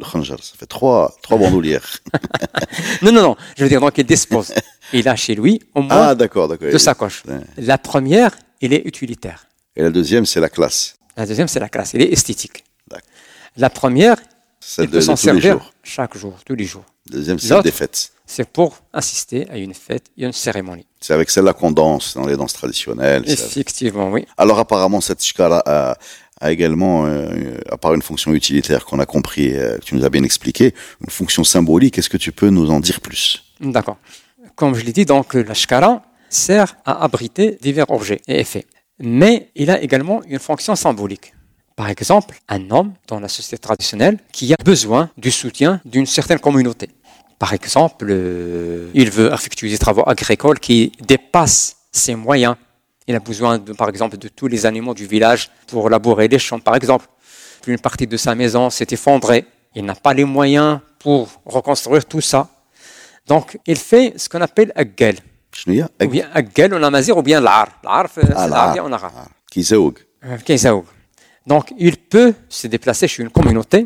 le 0.00 0.04
khanjar. 0.04 0.42
Ça 0.42 0.56
fait 0.58 0.66
trois, 0.66 1.14
trois 1.22 1.38
bandoulières. 1.38 1.98
Non, 3.02 3.12
non, 3.12 3.22
non. 3.22 3.36
Je 3.56 3.62
veux 3.62 3.68
dire, 3.68 3.80
donc 3.80 3.96
il 3.98 4.04
dispose. 4.04 4.52
Il 4.92 5.08
a 5.08 5.14
chez 5.14 5.36
lui 5.36 5.62
au 5.74 5.82
moins 5.82 6.08
ah, 6.08 6.14
d'accord, 6.16 6.48
d'accord. 6.48 6.70
deux 6.70 6.78
sacoches. 6.78 7.22
La 7.56 7.78
première, 7.78 8.36
elle 8.60 8.72
est 8.72 8.82
utilitaire. 8.84 9.46
Et 9.76 9.82
la 9.82 9.90
deuxième, 9.90 10.26
c'est 10.26 10.40
la 10.40 10.48
classe. 10.48 10.96
La 11.16 11.26
deuxième, 11.26 11.48
c'est 11.48 11.60
la 11.60 11.68
classe. 11.68 11.94
Elle 11.94 12.02
est 12.02 12.12
esthétique. 12.12 12.64
La 13.56 13.70
première, 13.70 14.16
il 14.78 14.86
de, 14.86 14.90
peut 14.90 15.00
s'en 15.00 15.16
servir 15.16 15.52
jours. 15.52 15.72
chaque 15.82 16.16
jour, 16.16 16.34
tous 16.44 16.54
les 16.56 16.64
jours. 16.64 16.84
La 17.10 17.18
deuxième, 17.18 17.38
c'est 17.38 17.62
des 17.62 17.70
fêtes. 17.70 18.10
C'est 18.26 18.48
pour 18.48 18.78
assister 18.92 19.46
à 19.50 19.58
une 19.58 19.74
fête 19.74 20.06
et 20.16 20.24
une 20.24 20.32
cérémonie. 20.32 20.86
C'est 21.00 21.12
avec 21.12 21.30
celle-là 21.30 21.52
qu'on 21.52 21.70
danse 21.70 22.14
dans 22.14 22.26
les 22.26 22.36
danses 22.36 22.54
traditionnelles. 22.54 23.22
Effectivement, 23.26 24.10
oui. 24.10 24.26
Alors 24.38 24.58
apparemment, 24.58 25.00
cette 25.02 25.22
shkara 25.22 25.62
a, 25.66 25.96
a 26.40 26.50
également, 26.50 27.04
euh, 27.06 27.58
à 27.70 27.76
part 27.76 27.94
une 27.94 28.02
fonction 28.02 28.32
utilitaire 28.32 28.86
qu'on 28.86 28.98
a 28.98 29.06
compris, 29.06 29.54
euh, 29.54 29.76
que 29.78 29.84
tu 29.84 29.94
nous 29.94 30.04
as 30.04 30.10
bien 30.10 30.24
expliqué, 30.24 30.74
une 31.02 31.10
fonction 31.10 31.44
symbolique. 31.44 31.98
Est-ce 31.98 32.08
que 32.08 32.16
tu 32.16 32.32
peux 32.32 32.48
nous 32.48 32.70
en 32.70 32.80
dire 32.80 33.00
plus? 33.02 33.44
D'accord. 33.60 33.98
Comme 34.56 34.74
je 34.74 34.84
l'ai 34.84 34.92
dit, 34.92 35.04
donc 35.04 35.34
la 35.34 35.54
shkara 35.54 36.02
sert 36.30 36.76
à 36.86 37.04
abriter 37.04 37.58
divers 37.60 37.90
objets 37.90 38.20
et 38.26 38.40
effets. 38.40 38.66
Mais 38.98 39.50
il 39.54 39.70
a 39.70 39.80
également 39.80 40.22
une 40.24 40.38
fonction 40.38 40.76
symbolique. 40.76 41.34
Par 41.76 41.88
exemple, 41.88 42.36
un 42.48 42.70
homme 42.70 42.92
dans 43.08 43.18
la 43.18 43.28
société 43.28 43.58
traditionnelle 43.58 44.18
qui 44.32 44.52
a 44.52 44.56
besoin 44.64 45.10
du 45.16 45.30
soutien 45.30 45.80
d'une 45.84 46.06
certaine 46.06 46.38
communauté. 46.38 46.90
Par 47.38 47.52
exemple, 47.52 48.06
euh, 48.08 48.90
il 48.94 49.10
veut 49.10 49.32
effectuer 49.32 49.68
des 49.68 49.78
travaux 49.78 50.04
agricoles 50.06 50.60
qui 50.60 50.92
dépassent 51.06 51.76
ses 51.90 52.14
moyens. 52.14 52.54
Il 53.08 53.16
a 53.16 53.18
besoin, 53.18 53.58
par 53.58 53.88
exemple, 53.88 54.16
de 54.16 54.28
tous 54.28 54.46
les 54.46 54.66
animaux 54.66 54.94
du 54.94 55.06
village 55.06 55.50
pour 55.66 55.90
labourer 55.90 56.28
les 56.28 56.38
champs, 56.38 56.60
par 56.60 56.76
exemple. 56.76 57.06
Une 57.66 57.78
partie 57.78 58.06
de 58.06 58.16
sa 58.16 58.34
maison 58.34 58.70
s'est 58.70 58.86
effondrée. 58.90 59.44
il 59.74 59.84
n'a 59.84 59.94
pas 59.94 60.14
les 60.14 60.24
moyens 60.24 60.78
pour 61.00 61.28
reconstruire 61.44 62.04
tout 62.06 62.20
ça. 62.20 62.48
Donc, 63.26 63.58
il 63.66 63.76
fait 63.76 64.14
ce 64.16 64.28
qu'on 64.28 64.40
appelle 64.40 64.72
Aggel. 64.76 65.16
شنو 65.53 65.73
هي؟ 65.73 65.87
Ou 66.03 66.07
bien 66.07 66.27
Aggel 66.33 66.73
en 66.73 66.83
amazigh 66.83 67.15
ou 67.17 67.21
bien 67.23 67.39
l'ar. 67.41 67.67
L'ar, 67.83 68.05
c'est 68.15 68.21
Ah, 68.35 68.47
l'arabe 68.47 68.77
العار. 68.77 68.85
en 68.89 68.93
arabe. 68.93 69.11
آه. 69.17 69.27
كيزوج 69.51 69.93
Euh, 70.23 70.37
Kaisaoug. 70.47 70.83
Donc, 71.47 71.65
il 71.87 71.95
peut 72.13 72.33
se 72.49 72.67
déplacer 72.67 73.07
chez 73.07 73.23
une 73.23 73.29
communauté, 73.39 73.79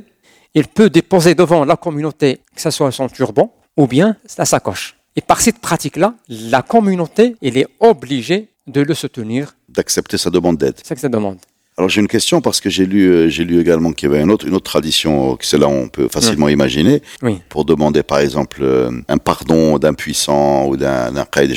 il 0.60 0.68
peut 0.78 0.90
déposer 1.00 1.34
devant 1.36 1.63
la 1.72 1.78
communauté, 1.86 2.30
que 2.56 2.62
ce 2.66 2.72
soit 2.78 2.92
son 2.92 3.08
turban 3.08 3.48
ou 3.78 3.86
bien 3.96 4.10
sa 4.36 4.44
sacoche. 4.54 4.86
Et 5.18 5.22
par 5.22 5.40
cette 5.46 5.60
pratique-là, 5.68 6.10
la 6.30 6.62
communauté, 6.74 7.25
elle 7.46 7.58
est 7.63 7.68
obligée 7.92 8.42
de 8.75 8.82
le 8.90 8.94
soutenir. 9.04 9.44
d'accepter 9.78 10.18
sa 10.24 10.30
demande 10.38 10.58
d'aide. 10.62 10.78
C'est 10.80 10.90
ce 10.90 10.94
que 10.96 11.00
ça 11.08 11.10
demande. 11.18 11.40
Alors 11.79 11.89
j'ai 11.89 12.01
une 12.01 12.09
question 12.09 12.41
parce 12.41 12.61
que 12.61 12.69
j'ai 12.69 12.87
lu, 12.87 13.09
euh, 13.09 13.29
j'ai 13.29 13.45
lu 13.45 13.61
également 13.61 13.93
qu'il 13.93 14.11
y 14.11 14.13
avait 14.13 14.21
une 14.21 14.33
autre, 14.33 14.45
une 14.49 14.55
autre 14.55 14.69
tradition 14.69 15.33
euh, 15.33 15.37
que 15.37 15.47
celle-là 15.47 15.69
on 15.69 15.87
peut 15.89 16.09
facilement 16.09 16.49
imaginer 16.49 17.01
Oui. 17.23 17.41
pour 17.49 17.65
demander 17.65 18.03
par 18.03 18.19
exemple 18.19 18.59
euh, 18.63 18.91
un 19.07 19.17
pardon 19.19 19.79
d'un 19.79 19.95
puissant 19.95 20.67
ou 20.67 20.77
d'un 20.77 21.25
qaïd 21.31 21.55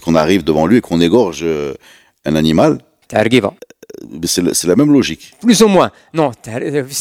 qu'on 0.00 0.16
arrive 0.16 0.42
devant 0.42 0.66
lui 0.66 0.78
et 0.78 0.80
qu'on 0.80 1.00
égorge 1.00 1.46
un 2.24 2.34
animal. 2.34 2.78
Targiba. 3.06 3.54
Mais 4.10 4.26
C'est 4.26 4.64
la 4.66 4.74
même 4.74 4.92
logique. 4.92 5.34
Plus 5.40 5.62
ou 5.62 5.68
moins. 5.68 5.92
Non, 6.12 6.32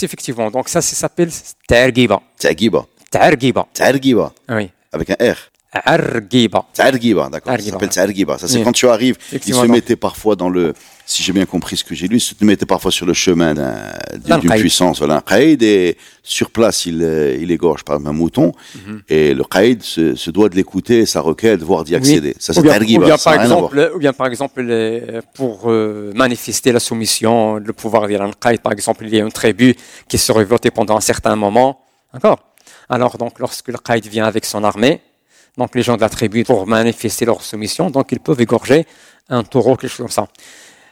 effectivement. 0.03 0.51
Donc, 0.51 0.69
ça, 0.69 0.81
ça 0.81 0.95
s'appelle 0.95 1.29
Targiba. 1.67 2.21
Ta'giba. 2.39 2.85
Targiba. 3.09 3.67
Ta'giba. 3.73 4.31
Oui. 4.49 4.69
Avec 4.91 5.09
un 5.09 5.15
R. 5.19 5.37
Argiba. 5.71 6.65
Ta'giba, 6.73 7.29
d'accord. 7.29 7.55
Ça 7.57 7.63
s'appelle. 7.63 7.89
Ta'giba. 7.89 8.37
Ça, 8.37 8.47
c'est 8.47 8.61
quand 8.63 8.71
tu 8.71 8.87
arrives, 8.87 9.17
il 9.31 9.35
Effectivement, 9.35 9.63
se 9.63 9.67
mettait 9.67 9.95
parfois 9.95 10.35
dans 10.35 10.49
le, 10.49 10.73
si 11.11 11.23
j'ai 11.23 11.33
bien 11.33 11.45
compris 11.47 11.75
ce 11.75 11.83
que 11.83 11.95
j'ai 11.95 12.07
lu, 12.07 12.17
il 12.17 12.19
se 12.19 12.35
mettait 12.41 12.67
parfois 12.67 12.91
sur 12.91 13.07
le 13.07 13.13
chemin 13.15 13.55
d'un- 13.55 13.93
D'un 14.25 14.37
d'une 14.37 14.51
puissance, 14.61 14.99
voilà, 14.99 15.15
un 15.17 15.21
qaïd, 15.21 15.63
et 15.63 15.97
sur 16.21 16.51
place, 16.51 16.85
il, 16.85 17.01
euh, 17.01 17.35
il 17.41 17.49
égorge 17.51 17.83
par 17.83 17.95
exemple 17.95 18.09
un 18.09 18.13
mouton, 18.13 18.51
Mhm. 18.75 19.01
et 19.09 19.33
le 19.33 19.43
qaïd 19.43 19.81
se, 19.81 20.13
se 20.15 20.29
doit 20.29 20.49
de 20.49 20.55
l'écouter, 20.55 21.07
sa 21.07 21.21
requête, 21.21 21.61
voire 21.63 21.83
d'y 21.83 21.95
accéder. 21.95 22.35
Ça, 22.37 22.53
c'est 22.53 22.61
Ta'giba, 22.61 23.01
ou 23.03 23.05
bien, 23.07 23.17
par 23.17 23.33
exemple, 23.41 23.91
ou 23.95 23.97
bien 23.99 24.13
par 24.13 24.27
exemple, 24.27 24.61
les- 24.61 25.19
pour 25.33 25.71
euh, 25.71 26.11
manifester 26.13 26.71
la 26.71 26.79
soumission, 26.79 27.55
le 27.55 27.73
pouvoir 27.73 28.07
d'Iran 28.07 28.29
Qaïd, 28.39 28.59
par 28.61 28.71
exemple, 28.73 29.03
il 29.07 29.15
y 29.15 29.19
a 29.19 29.23
une 29.23 29.31
tribu 29.31 29.75
qui 30.07 30.17
se 30.19 30.31
révoltait 30.31 30.69
pendant 30.71 30.95
un 30.95 31.01
certain 31.01 31.35
moment. 31.35 31.81
D'accord? 32.13 32.37
Alors, 32.87 33.17
donc, 33.17 33.39
lorsque 33.39 33.69
le 33.69 33.77
Qaïd 33.79 34.05
vient 34.05 34.25
avec 34.25 34.45
son 34.45 34.63
armée, 34.63 35.01
donc 35.57 35.73
les 35.75 35.81
gens 35.81 35.95
de 35.95 36.01
la 36.01 36.09
tribu, 36.09 36.43
pour 36.43 36.67
manifester 36.67 37.25
leur 37.25 37.41
soumission, 37.41 37.89
donc 37.89 38.11
ils 38.11 38.19
peuvent 38.19 38.39
égorger 38.41 38.85
un 39.31 39.43
taureau, 39.43 39.75
quelque 39.75 39.89
chose 39.91 40.05
comme 40.05 40.11
ça. 40.11 40.27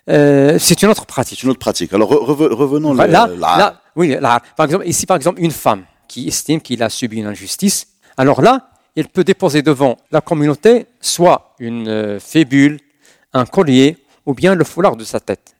Euh, 0.09 0.57
c'est 0.59 0.81
une 0.83 0.89
autre 0.89 1.05
pratique. 1.05 1.39
C'est 1.39 1.43
une 1.43 1.49
autre 1.51 1.59
pratique. 1.59 1.91
Alors, 1.93 2.11
re- 2.11 2.23
reve- 2.23 2.53
revenons 2.53 2.93
Là, 2.93 3.07
le- 3.07 3.11
là, 3.13 3.27
là. 3.27 3.57
là, 3.57 3.81
oui, 3.95 4.15
là, 4.19 4.39
par 4.55 4.65
exemple, 4.65 4.87
ici, 4.87 5.05
par 5.05 5.17
exemple, 5.17 5.41
une 5.41 5.51
femme 5.51 5.83
qui 6.07 6.27
estime 6.27 6.61
qu'il 6.61 6.81
a 6.83 6.89
subi 6.89 7.17
une 7.17 7.25
injustice, 7.27 7.87
alors 8.15 8.41
là, 8.41 8.69
il 8.95 9.07
peut 9.09 9.23
déposer 9.23 9.61
devant 9.61 9.97
la 10.11 10.21
communauté 10.21 10.87
soit 11.01 11.53
une 11.59 11.87
euh, 11.87 12.19
fébule, 12.19 12.79
un 13.33 13.45
collier, 13.45 13.97
ou 14.25 14.33
bien 14.33 14.55
le 14.55 14.63
foulard 14.63 14.95
de 14.95 15.03
sa 15.03 15.19
tête. 15.19 15.55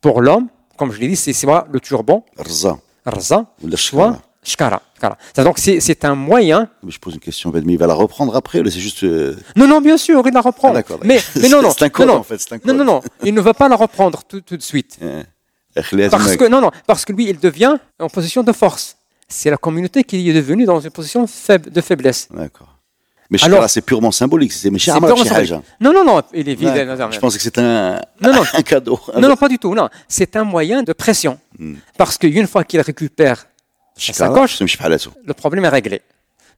Pour 0.00 0.20
l'homme, 0.22 0.48
comme 0.76 0.92
je 0.92 0.98
l'ai 0.98 1.08
dit, 1.08 1.16
c'est 1.16 1.32
soit 1.34 1.66
le 1.70 1.78
turban, 1.80 2.24
Rza. 2.38 2.78
rza, 3.06 3.44
soit 3.76 4.18
shkara. 4.42 4.82
Donc, 5.36 5.58
c'est 5.58 5.80
c'est 5.80 6.04
un 6.04 6.14
moyen. 6.14 6.68
Mais 6.82 6.90
je 6.90 6.98
pose 6.98 7.14
une 7.14 7.20
question, 7.20 7.50
mais 7.52 7.60
il 7.60 7.78
va 7.78 7.86
la 7.86 7.94
reprendre 7.94 8.34
après, 8.36 8.62
c'est 8.64 8.80
juste, 8.80 9.04
euh, 9.04 9.36
Non, 9.56 9.66
non, 9.66 9.80
bien 9.80 9.96
sûr, 9.96 10.22
il 10.26 10.32
la 10.32 10.40
reprend. 10.40 10.70
Ah, 10.70 10.74
d'accord, 10.74 11.00
mais, 11.02 11.16
d'accord. 11.16 11.30
mais 11.42 11.48
non, 11.48 11.62
non. 11.62 11.70
C'est 11.76 11.84
un 11.84 11.88
code, 11.88 12.06
non, 12.06 12.14
non. 12.14 12.20
en 12.20 12.24
fait, 12.24 12.38
c'est 12.38 12.52
un 12.52 12.56
Non, 12.56 12.62
code. 12.64 12.76
non, 12.76 12.84
non. 12.84 13.00
Il 13.22 13.34
ne 13.34 13.40
va 13.40 13.54
pas 13.54 13.68
la 13.68 13.76
reprendre 13.76 14.22
tout, 14.24 14.40
tout 14.40 14.56
de 14.56 14.62
suite. 14.62 14.98
Akhlaz 15.76 16.10
Parce 16.10 16.36
que, 16.36 16.48
non, 16.48 16.60
non, 16.60 16.70
parce 16.86 17.04
que 17.04 17.12
lui, 17.12 17.28
il 17.28 17.38
devient 17.38 17.76
en 17.98 18.08
position 18.08 18.42
de 18.42 18.52
force. 18.52 18.96
C'est 19.28 19.50
la 19.50 19.56
communauté 19.56 20.02
qui 20.02 20.28
est 20.28 20.32
devenue 20.32 20.64
dans 20.64 20.80
une 20.80 20.90
position 20.90 21.26
faible, 21.26 21.70
de 21.70 21.80
faiblesse. 21.80 22.28
D'accord. 22.32 22.76
Mais 23.30 23.38
Shkara, 23.38 23.68
c'est 23.68 23.82
purement 23.82 24.10
symbolique. 24.10 24.52
C'est 24.52 24.68
C'est 24.76 24.90
c'est. 24.90 25.32
Haja. 25.32 25.62
Non, 25.80 25.92
non, 25.92 26.04
non, 26.04 26.20
il 26.34 26.48
est 26.48 26.54
vide. 26.56 26.74
Je 27.12 27.18
pensais 27.20 27.36
que 27.38 27.42
c'était 27.44 27.60
un, 27.60 28.00
Non, 28.20 28.32
non. 28.34 28.42
un 28.52 28.62
cadeau. 28.62 28.98
Non, 29.16 29.28
non, 29.28 29.36
pas 29.36 29.48
du 29.48 29.58
tout. 29.58 29.72
Non, 29.72 29.88
c'est 30.08 30.34
un 30.34 30.42
moyen 30.42 30.82
de 30.82 30.92
pression. 30.92 31.38
Hmm. 31.56 31.74
Parce 31.96 32.18
qu'une 32.18 32.48
fois 32.48 32.64
qu'il 32.64 32.80
récupère 32.80 33.46
sacoche, 34.12 34.58
le 35.24 35.34
problème 35.34 35.64
est 35.64 35.68
réglé. 35.68 36.00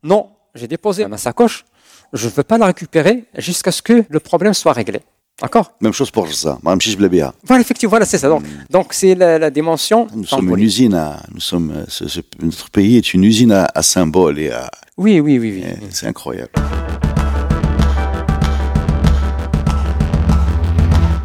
Non, 0.03 0.29
j'ai 0.55 0.67
déposé 0.69 1.07
ma 1.07 1.17
sacoche, 1.19 1.65
je 2.13 2.27
ne 2.27 2.33
veux 2.33 2.43
pas 2.43 2.59
la 2.59 2.67
récupérer 2.67 3.25
jusqu'à 3.39 3.71
ce 3.73 3.83
que 3.83 4.05
le 4.09 4.21
problème 4.21 4.55
soit 4.55 4.73
réglé. 4.73 5.01
D'accord? 5.41 5.73
Même 5.81 5.93
chose 5.95 6.11
pour 6.11 6.33
ça. 6.33 6.59
Voilà, 7.45 7.63
effectivement, 7.63 7.91
voilà, 7.91 8.05
c'est 8.05 8.19
ça. 8.19 8.29
Donc, 8.29 8.45
donc 8.71 8.93
c'est 8.93 9.15
la, 9.15 9.39
la 9.39 9.51
dimension 9.51 10.07
Nous 10.15 10.25
sommes 10.27 10.51
une 10.51 10.59
usine 10.61 10.95
à, 10.95 11.21
nous 11.33 11.41
sommes, 11.41 11.85
ce- 11.89 12.07
ce- 12.07 12.21
notre 12.41 12.71
pays 12.71 12.97
est 12.99 13.15
une 13.15 13.25
usine 13.25 13.51
à, 13.53 13.69
à 13.75 13.83
symboles 13.83 14.39
et 14.39 14.51
à, 14.51 14.71
Oui, 14.99 15.21
oui, 15.21 15.39
oui, 15.39 15.53
oui. 15.57 15.63
et 15.65 15.91
c'est 15.91 16.07
incroyable. 16.07 16.51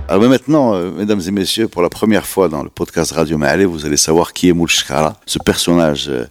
Alors 0.09 0.21
mais 0.21 0.29
maintenant, 0.29 0.73
euh, 0.73 0.89
mesdames 0.89 1.19
et 1.27 1.31
messieurs, 1.31 1.67
pour 1.67 1.81
la 1.81 1.89
première 1.89 2.25
fois 2.25 2.47
dans 2.47 2.63
le 2.63 2.69
podcast 2.69 3.11
Radio 3.11 3.37
Ma'alé, 3.37 3.65
vous 3.65 3.85
allez 3.85 3.97
savoir 3.97 4.31
qui 4.31 4.47
est 4.47 4.53
Moulchkara, 4.53 5.19
ce 5.25 5.37
personnage 5.37 6.07
euh, 6.07 6.25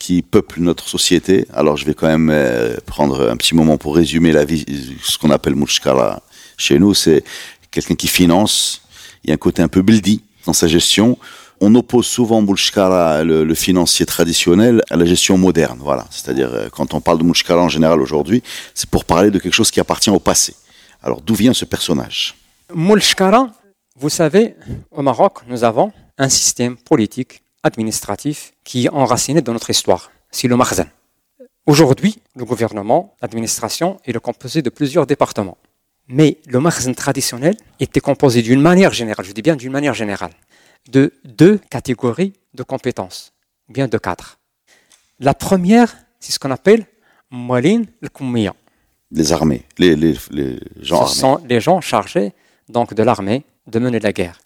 qui 0.00 0.22
peuple 0.22 0.58
notre 0.58 0.88
société. 0.88 1.46
Alors 1.54 1.76
je 1.76 1.86
vais 1.86 1.94
quand 1.94 2.08
même 2.08 2.30
euh, 2.30 2.74
prendre 2.84 3.30
un 3.30 3.36
petit 3.36 3.54
moment 3.54 3.78
pour 3.78 3.94
résumer 3.94 4.32
la 4.32 4.44
vie, 4.44 4.66
ce 5.04 5.18
qu'on 5.18 5.30
appelle 5.30 5.54
Moulchkara 5.54 6.20
chez 6.56 6.80
nous. 6.80 6.94
C'est 6.94 7.22
quelqu'un 7.70 7.94
qui 7.94 8.08
finance, 8.08 8.82
il 9.22 9.28
y 9.28 9.30
a 9.30 9.34
un 9.34 9.36
côté 9.38 9.62
un 9.62 9.68
peu 9.68 9.82
bildi 9.82 10.24
dans 10.44 10.52
sa 10.52 10.66
gestion. 10.66 11.16
On 11.60 11.72
oppose 11.76 12.06
souvent 12.06 12.42
Moulchkara, 12.42 13.22
le, 13.22 13.54
financier 13.54 14.04
traditionnel, 14.04 14.82
à 14.90 14.96
la 14.96 15.04
gestion 15.04 15.38
moderne. 15.38 15.78
Voilà. 15.80 16.08
C'est-à-dire, 16.10 16.50
quand 16.72 16.92
on 16.92 17.00
parle 17.00 17.18
de 17.18 17.22
Moulchkara 17.22 17.62
en 17.62 17.68
général 17.68 18.00
aujourd'hui, 18.00 18.42
c'est 18.74 18.90
pour 18.90 19.04
parler 19.04 19.30
de 19.30 19.38
quelque 19.38 19.54
chose 19.54 19.70
qui 19.70 19.78
appartient 19.78 20.10
au 20.10 20.18
passé. 20.18 20.56
Alors, 21.04 21.20
d'où 21.20 21.36
vient 21.36 21.54
ce 21.54 21.64
personnage? 21.64 22.41
Moulchkara, 22.74 23.50
vous 23.96 24.08
savez, 24.08 24.56
au 24.90 25.02
Maroc, 25.02 25.40
nous 25.46 25.64
avons 25.64 25.92
un 26.18 26.28
système 26.28 26.76
politique, 26.76 27.42
administratif, 27.62 28.52
qui 28.64 28.86
est 28.86 28.88
enraciné 28.88 29.42
dans 29.42 29.52
notre 29.52 29.70
histoire. 29.70 30.10
C'est 30.30 30.48
le 30.48 30.56
Makhzen. 30.56 30.86
Aujourd'hui, 31.66 32.18
le 32.34 32.44
gouvernement, 32.44 33.14
l'administration, 33.22 34.00
est 34.04 34.18
composé 34.18 34.62
de 34.62 34.70
plusieurs 34.70 35.06
départements. 35.06 35.58
Mais 36.08 36.38
le 36.46 36.58
Makhzen 36.60 36.94
traditionnel 36.94 37.56
était 37.78 38.00
composé 38.00 38.42
d'une 38.42 38.60
manière 38.60 38.92
générale, 38.92 39.24
je 39.24 39.32
dis 39.32 39.42
bien 39.42 39.56
d'une 39.56 39.70
manière 39.72 39.94
générale, 39.94 40.32
de 40.90 41.12
deux 41.24 41.58
catégories 41.70 42.32
de 42.54 42.62
compétences, 42.62 43.32
ou 43.68 43.72
bien 43.72 43.86
de 43.86 43.98
cadres. 43.98 44.38
La 45.20 45.34
première, 45.34 45.94
c'est 46.18 46.32
ce 46.32 46.38
qu'on 46.38 46.50
appelle 46.50 46.86
Moualin 47.30 47.84
al-Koummiya. 48.02 48.54
Les 49.12 49.32
armées, 49.32 49.62
les, 49.78 49.94
les, 49.94 50.16
les 50.30 50.58
gens 50.80 51.06
Ce 51.06 51.22
armés. 51.24 51.38
sont 51.38 51.46
les 51.48 51.60
gens 51.60 51.80
chargés 51.80 52.32
donc 52.68 52.94
de 52.94 53.02
l'armée 53.02 53.44
de 53.66 53.78
mener 53.78 54.00
la 54.00 54.12
guerre. 54.12 54.38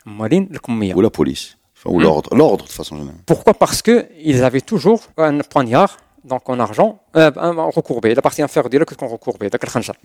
Ou 0.96 1.00
la 1.00 1.10
police. 1.10 1.56
Enfin, 1.76 1.90
ou 1.90 1.98
Hmm. 1.98 2.02
l'ordre. 2.02 2.34
L'ordre, 2.34 2.64
de 2.66 2.70
façon 2.72 2.96
générale. 2.96 3.16
Pourquoi? 3.26 3.54
Parce 3.54 3.82
que 3.82 4.06
ils 4.22 4.42
avaient 4.44 4.60
toujours 4.60 5.02
un 5.18 5.38
poignard, 5.40 5.96
donc 6.24 6.48
en 6.48 6.58
argent, 6.58 7.00
euh, 7.16 7.30
recourbé, 7.70 8.14
la 8.14 8.22
partie 8.22 8.42
inférieure 8.42 8.68
de 8.70 8.94
qu'on 8.96 9.06
recourbé. 9.08 9.48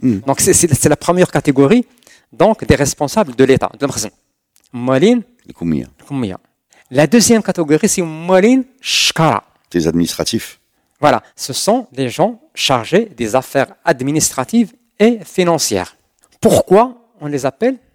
Mm. 0.01 0.17
Donc 0.27 0.39
c'est- 0.39 0.53
c'est 0.53 0.73
c'est 0.73 0.89
la 0.89 0.95
première 0.95 1.31
catégorie 1.31 1.85
donc 2.31 2.63
des 2.65 2.75
responsables 2.75 3.35
de 3.35 3.43
l'État, 3.43 3.71
de 3.79 3.85
Koumia. 5.53 5.87
al-Koummiya. 5.99 6.37
La 6.91 7.07
deuxième 7.07 7.41
catégorie, 7.43 7.89
c'est 7.89 8.01
Moualin 8.01 8.63
Shkara. 8.79 9.43
Les 9.73 9.87
administratifs. 9.87 10.59
Voilà, 10.99 11.23
ce 11.35 11.51
sont 11.53 11.87
les 11.93 12.09
gens 12.09 12.39
chargés 12.53 13.05
des 13.05 13.35
affaires 13.35 13.73
administratives 13.83 14.73
et 14.99 15.19
financières. 15.25 15.97
Pourquoi 16.39 16.95
on 17.19 17.27
les 17.27 17.45
appelle 17.45 17.77
Malin 17.77 17.77
Shkara 17.77 17.90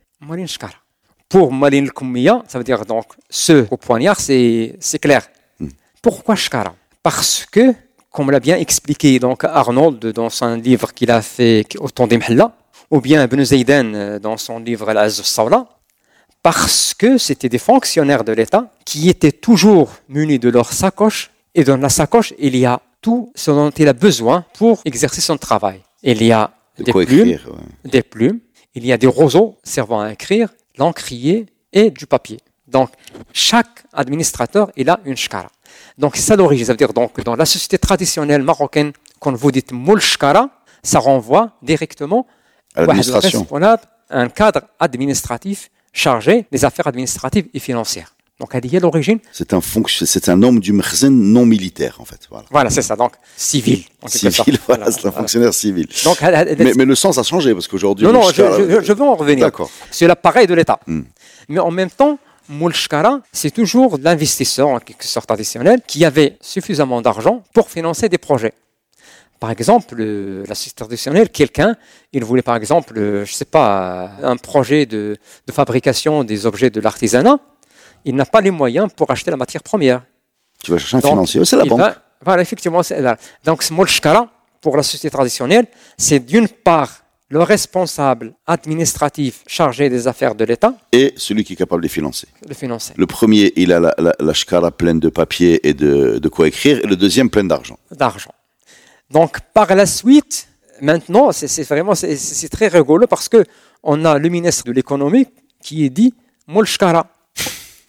Pour 1.29 1.52
Malin 1.52 1.87
Koumiya, 1.87 2.42
ça 2.46 2.59
veut 2.59 2.64
dire 2.64 2.85
donc 2.87 3.07
ceux 3.29 3.66
au 3.70 3.76
poignard, 3.76 4.18
c'est 4.20 4.76
clair. 5.00 5.29
Hmm. 5.59 5.68
Pourquoi 6.00 6.37
Shkara 6.37 6.74
Parce 7.02 7.46
que, 7.50 7.74
comme 8.11 8.31
l'a 8.31 8.40
bien 8.40 8.57
expliqué 8.57 9.18
donc 9.18 9.44
Arnold 9.44 10.07
dans 10.12 10.31
son 10.31 10.55
livre 10.57 10.92
qu'il 10.94 11.11
a 11.11 11.20
fait 11.22 11.66
au 11.79 11.88
temps 11.90 12.07
des 12.07 12.18
ou 12.90 13.00
bien 13.00 13.24
Ibn 13.24 13.42
Zaydan 13.42 13.94
euh, 13.94 14.18
dans 14.20 14.37
son 14.37 14.61
livre 14.61 14.88
Al-Azz 14.88 15.20
Sawla, 15.22 15.66
parce 16.42 16.94
que 16.94 17.18
c'était 17.18 17.48
des 17.48 17.59
fonctionnaires 17.59 18.22
de 18.22 18.33
l'État 18.33 18.70
qui 18.85 19.09
étaient 19.09 19.33
toujours 19.33 19.90
munis 20.09 20.38
de 20.38 20.48
leur 20.48 20.72
sacoche 20.72 21.31
et 21.55 21.64
dans 21.64 21.76
la 21.76 21.88
sacoche 21.88 22.33
il 22.38 22.57
y 22.57 22.64
a 22.64 22.81
tout 23.00 23.33
ce 23.35 23.50
dont 23.50 23.70
il 23.70 23.88
a 23.88 23.92
besoin 23.92 24.44
pour 24.55 24.81
exercer 24.85 25.20
son 25.20 25.37
travail. 25.37 25.83
Il 26.02 26.22
y 26.22 26.31
a 26.33 26.50
De 26.79 26.85
des 26.85 26.92
quoi 26.92 27.05
plumes, 27.05 27.20
écrire. 27.29 27.48
ouais. 27.52 27.90
des 27.90 28.02
plumes, 28.02 28.38
il 28.77 28.87
y 28.87 28.93
a 28.93 28.99
des 28.99 29.07
roseaux 29.07 29.57
servant 29.65 30.01
à 30.01 30.12
écrire, 30.12 30.51
l'encrier 30.79 31.47
et 31.73 31.91
du 31.91 32.07
papier. 32.07 32.39
Donc 32.69 32.91
chaque 33.33 33.85
administrateur 33.93 34.71
il 34.77 34.91
a 34.91 35.01
une 35.05 35.17
shkara. 35.17 35.51
Donc 35.99 36.17
c'est 36.17 36.23
ça 36.23 36.37
l'origine, 36.37 36.67
ça 36.67 36.73
veut 36.73 36.77
dire 36.77 36.93
donc 36.93 37.21
dans 37.25 37.37
la 37.37 37.47
société 37.47 37.79
traditionnelle 37.79 38.43
marocaine 38.43 38.93
quand 39.19 39.35
vous 39.35 39.51
dites 39.51 39.73
moul 39.73 40.01
shkara, 40.01 40.51
ça 40.83 40.99
renvoie 40.99 41.53
directement 41.62 42.27
À 42.75 42.85
un 44.11 44.29
cadre 44.29 44.61
administratif 44.79 45.71
chargé 45.93 46.47
des 46.53 46.65
affaires 46.65 46.87
administratives 46.87 47.49
et 47.55 47.59
financières. 47.59 48.15
Donc, 48.38 48.51
elle 48.55 48.75
est 48.75 48.81
l'origine. 48.81 49.18
C'est 49.33 49.55
un, 49.55 49.61
c'est 49.87 50.29
un 50.29 50.42
homme 50.42 50.61
du 50.61 50.72
Mkhzen 50.75 51.09
non 51.11 51.46
militaire, 51.46 51.96
en 52.01 52.05
fait. 52.05 52.20
Voilà. 52.29 52.44
Voilà, 52.51 52.68
c'est 52.70 52.83
ça. 52.83 52.94
Donc, 52.94 53.12
civil. 53.37 53.85
sorte. 54.07 54.31
Civil, 54.44 54.59
voilà, 54.66 54.90
c'est 54.90 55.07
un 55.07 55.12
fonctionnaire 55.12 55.55
civil. 55.55 55.88
Donc, 56.05 56.20
Mais, 56.20 56.72
mais 56.77 56.85
le 56.85 56.94
sens 56.94 57.16
a 57.16 57.22
changé, 57.22 57.55
parce 57.55 57.66
qu'aujourd'hui. 57.66 58.07
non, 58.07 58.12
non, 58.12 58.31
je, 58.31 58.35
je- 58.42 58.81
je 58.85 58.92
veux 58.92 59.03
en 59.05 59.14
revenir. 59.14 59.46
D'accord. 59.46 59.70
C'est 59.90 60.07
l'appareil 60.07 60.46
de 60.46 60.53
l'État. 60.55 60.79
Hmm. 60.87 61.03
Mais 61.49 61.61
en 61.61 61.70
même 61.70 61.90
temps, 61.90 62.18
Moulchkara, 62.51 63.20
c'est 63.33 63.51
toujours 63.51 63.99
l'investisseur, 64.03 64.68
en 64.68 64.81
quelque 64.81 65.05
sorte 65.05 65.27
traditionnel, 65.27 65.81
qui 65.87 66.05
avait 66.05 66.37
suffisamment 66.42 67.01
d'argent 67.01 67.42
pour 67.55 67.70
financer 67.70 68.09
des 68.11 68.18
projets. 68.18 68.53
Par 69.40 69.51
exemple, 69.51 69.94
le- 69.96 70.44
la 70.46 70.55
société 70.55 70.77
traditionnelle, 70.77 71.31
quelqu'un, 71.31 71.75
il 72.12 72.22
voulait 72.25 72.42
par 72.42 72.57
exemple, 72.57 72.99
euh, 72.99 73.25
je 73.25 73.33
sais 73.33 73.44
pas, 73.44 74.11
un 74.22 74.37
projet 74.37 74.87
de, 74.87 75.16
de 75.46 75.53
fabrication 75.53 76.25
des 76.25 76.46
objets 76.46 76.70
de 76.70 76.81
l'artisanat, 76.81 77.38
il 78.07 78.14
n'a 78.14 78.25
pas 78.25 78.40
les 78.40 78.51
moyens 78.51 78.88
pour 78.97 79.11
acheter 79.11 79.31
la 79.31 79.37
matière 79.37 79.62
première. 79.62 80.03
Tu 80.62 80.71
vas 80.71 80.79
chercher 80.79 80.97
un 80.97 81.01
Donc, 81.01 81.11
financier. 81.11 81.45
C'est 81.45 81.57
la 81.57 81.64
banque. 81.64 81.81
va- 81.81 81.97
voilà, 82.25 82.40
effectivement, 82.42 82.83
c'est 82.83 83.01
là. 83.01 83.16
Donc, 83.45 83.62
ce 83.62 83.73
Molchkara, 83.75 84.29
pour 84.62 84.77
la 84.77 84.83
société 84.83 85.11
traditionnelle, 85.11 85.66
c'est 85.99 86.21
d'une 86.21 86.49
part 86.49 86.92
le 87.29 87.42
responsable 87.42 88.33
administratif 88.47 89.42
chargé 89.47 89.88
des 89.90 90.07
affaires 90.07 90.35
de 90.35 90.45
l'État, 90.45 90.73
Et 90.92 91.12
celui 91.16 91.42
qui 91.45 91.53
est 91.55 91.57
capable 91.57 91.83
de 91.83 91.87
les 91.87 91.95
financer. 91.99 92.27
le 92.97 93.07
premier, 93.07 93.53
il 93.57 93.73
a 93.73 93.81
la, 93.81 93.92
la, 93.99 94.12
la 94.19 94.33
shkara 94.33 94.71
pleine 94.71 95.01
de 95.01 95.09
papier 95.09 95.66
et 95.69 95.75
de, 95.75 96.19
de 96.19 96.29
quoi 96.29 96.47
écrire. 96.49 96.79
Et 96.85 96.87
le 96.87 96.97
deuxième, 96.97 97.29
plein 97.29 97.45
d'argent. 97.45 97.79
d'argent. 97.90 98.31
Donc, 99.11 99.40
par 99.53 99.75
la 99.75 99.87
suite, 99.87 100.49
maintenant, 100.81 101.33
c'est 101.33 101.62
vraiment 101.64 101.95
c'est- 101.95 102.49
très 102.49 102.69
rigolo 102.69 103.07
parce 103.07 103.29
que 103.29 103.45
on 103.83 104.05
a 104.05 104.19
le 104.19 104.29
ministre 104.29 104.64
de 104.64 104.73
l'économie 104.73 105.27
qui 105.61 105.85
est 105.85 105.90
dit 105.90 106.14
Molchkara. 106.47 107.07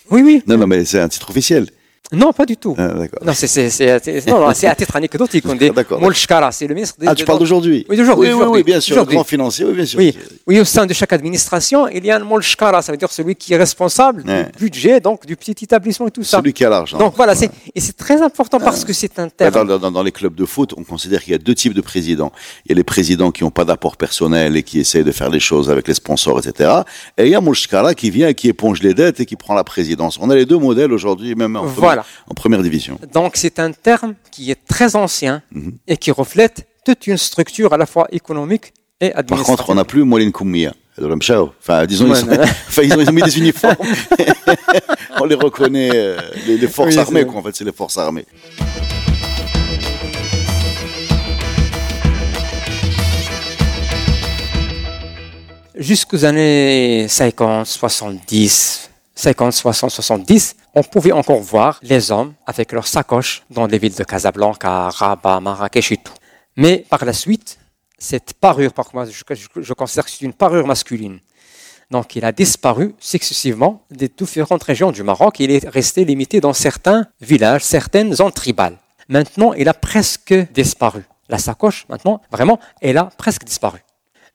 Oui, 0.09 0.21
oui. 0.23 0.43
Non, 0.47 0.57
non, 0.57 0.67
mais 0.67 0.85
c'est 0.85 0.99
un 0.99 1.09
titre 1.09 1.29
officiel. 1.29 1.67
Non, 2.13 2.31
pas 2.31 2.45
du 2.45 2.55
tout. 2.55 2.73
Ah. 2.77 2.93
Non, 3.25 3.33
c'est 3.33 4.67
à 4.67 4.75
titre 4.75 4.95
anecdotique. 4.95 5.43
On 5.47 5.55
dit 5.55 5.69
D'accord. 5.71 5.99
Molchkara, 5.99 6.51
c'est 6.51 6.65
le 6.67 6.73
ministre. 6.73 6.95
de- 6.99 7.05
Ah, 7.07 7.13
tu 7.15 7.25
parles 7.25 7.39
d'aujourd'hui 7.39 7.85
Oui, 7.89 7.97
d'aujourd'hui, 7.97 8.33
Oui, 8.33 8.45
oui, 8.49 8.63
bien 8.63 8.79
sûr. 8.79 8.95
Le 8.97 9.03
grand 9.03 9.23
financier, 9.23 9.65
oui, 9.65 9.73
bien 9.73 9.85
sûr. 9.85 9.99
Oui, 9.99 10.15
oui, 10.47 10.59
au 10.59 10.65
sein 10.65 10.85
de 10.85 10.93
chaque 10.93 11.11
administration, 11.13 11.87
il 11.89 12.05
y 12.05 12.11
a 12.11 12.15
un 12.15 12.19
molchkara, 12.19 12.81
ça 12.81 12.91
veut 12.93 12.97
dire 12.97 13.11
celui 13.11 13.35
qui 13.35 13.53
est 13.53 13.57
responsable 13.57 14.23
Ouais. 14.25 14.45
du 14.57 14.65
budget, 14.65 14.99
donc 15.01 15.25
du 15.25 15.35
petit 15.35 15.55
établissement 15.63 16.07
et 16.07 16.11
tout 16.11 16.23
ça. 16.23 16.37
Celui 16.37 16.53
qui 16.53 16.63
a 16.63 16.69
l'argent. 16.69 16.97
Donc 16.97 17.13
voilà, 17.17 17.35
c'est 17.35 17.49
et 17.75 17.81
c'est 17.81 17.95
très 17.97 18.21
important 18.21 18.59
parce 18.59 18.85
que 18.85 18.93
c'est 18.93 19.19
un 19.19 19.25
Dans, 19.25 19.29
terme. 19.51 19.67
dans- 19.79 19.91
dans 19.91 20.03
les 20.03 20.11
clubs 20.13 20.35
de 20.35 20.45
foot, 20.45 20.73
on 20.77 20.83
considère 20.83 21.21
qu'il 21.21 21.31
y 21.31 21.35
a 21.35 21.39
deux 21.39 21.55
types 21.55 21.73
de 21.73 21.81
présidents. 21.81 22.31
Il 22.65 22.69
y 22.69 22.71
a 22.73 22.75
les 22.75 22.83
présidents 22.83 23.31
qui 23.31 23.43
n'ont 23.43 23.51
pas 23.51 23.65
d'apport 23.65 23.97
personnel 23.97 24.55
et 24.55 24.63
qui 24.63 24.79
essayent 24.79 25.03
de 25.03 25.11
faire 25.11 25.29
les 25.29 25.39
choses 25.41 25.69
avec 25.69 25.87
les 25.87 25.93
sponsors, 25.93 26.39
etc. 26.39 26.69
Et 27.17 27.25
il 27.25 27.29
y 27.31 27.35
a 27.35 27.41
Mouchkara 27.41 27.93
qui 27.95 28.09
vient 28.11 28.29
et 28.29 28.33
qui 28.35 28.47
éponge 28.47 28.81
les 28.81 28.93
dettes 28.93 29.19
et 29.19 29.25
qui 29.25 29.35
prend 29.35 29.53
la 29.53 29.63
présidence. 29.65 30.17
On 30.21 30.29
a 30.29 30.35
les 30.35 30.45
deux 30.45 30.57
modèles 30.57 30.93
aujourd'hui, 30.93 31.35
même 31.35 31.55
en, 31.57 31.65
Voilà. 31.65 31.96
En 32.29 32.33
première 32.33 32.61
division. 32.61 32.99
Donc 33.13 33.33
c'est 33.35 33.59
un 33.59 33.71
terme 33.71 34.15
qui 34.31 34.51
est 34.51 34.65
très 34.67 34.95
ancien 34.95 35.41
Mhm. 35.51 35.77
et 35.87 35.97
qui 35.97 36.11
reflète 36.11 36.67
toute 36.85 37.07
une 37.07 37.17
structure 37.17 37.73
à 37.73 37.77
la 37.77 37.85
fois 37.85 38.07
économique 38.11 38.73
et 39.01 39.09
Par 39.09 39.19
administrative. 39.19 39.45
contre, 39.57 39.69
on 39.69 39.75
n'a 39.75 39.85
plus 39.85 40.03
Moulin 40.03 40.31
Koumia. 40.31 40.73
Enfin, 40.99 41.85
disons, 41.85 42.09
Ouais, 42.09 42.19
ils, 42.19 42.25
sont- 42.25 42.41
enfin, 42.69 42.81
ils 42.81 42.93
ont, 42.93 42.99
ils 43.01 43.09
ont 43.09 43.13
mis 43.13 43.21
des 43.21 43.37
uniformes. 43.43 43.75
on 45.21 45.25
les 45.25 45.35
reconnaît, 45.35 45.91
euh, 45.93 46.17
les, 46.47 46.57
les 46.57 46.67
forces 46.67 46.95
Oui, 46.95 46.99
armées, 46.99 47.25
quoi. 47.25 47.39
En 47.39 47.43
fait, 47.43 47.55
c'est 47.55 47.65
les 47.65 47.71
forces 47.71 47.97
armées. 47.99 48.25
Jusqu'aux 55.75 56.25
années 56.25 57.05
50, 57.07 57.67
70, 57.67 58.89
50, 59.17 59.51
60, 59.51 59.89
70, 59.89 60.55
on 60.75 60.83
pouvait 60.83 61.11
encore 61.11 61.39
voir 61.41 61.79
les 61.81 62.11
hommes 62.11 62.35
avec 62.45 62.71
leurs 62.71 62.85
sacoches 62.85 63.41
dans 63.49 63.65
les 63.65 63.79
villes 63.79 63.95
de 63.95 64.03
Casablanca, 64.03 64.89
Rabat, 64.89 65.39
Marrakech 65.39 65.91
et 65.91 65.97
tout. 65.97 66.13
Mais 66.55 66.85
par 66.87 67.03
la 67.03 67.13
suite, 67.13 67.57
cette 67.97 68.33
parure, 68.35 68.73
par 68.73 68.89
moi, 68.93 69.05
je- 69.05 69.61
je 69.61 69.73
considère 69.73 70.05
que 70.05 70.11
c'est 70.11 70.23
une 70.23 70.33
parure 70.33 70.67
masculine. 70.67 71.19
Donc, 71.89 72.15
il 72.15 72.23
a 72.25 72.31
disparu 72.31 72.93
successivement 72.99 73.81
des 73.89 74.07
différentes 74.07 74.61
régions 74.63 74.91
du 74.91 75.01
Maroc. 75.01 75.39
Il 75.39 75.49
est 75.49 75.67
resté 75.67 76.05
limité 76.05 76.39
dans 76.39 76.53
certains 76.53 77.07
villages, 77.19 77.63
certaines 77.63 78.13
zones 78.13 78.31
tribales. 78.33 78.77
Maintenant, 79.09 79.53
il 79.53 79.67
a 79.67 79.73
presque 79.73 80.33
disparu. 80.51 81.01
La 81.27 81.39
sacoche, 81.39 81.87
maintenant, 81.89 82.21
vraiment, 82.31 82.59
elle 82.81 82.97
a 82.99 83.05
presque 83.05 83.45
disparu. 83.45 83.79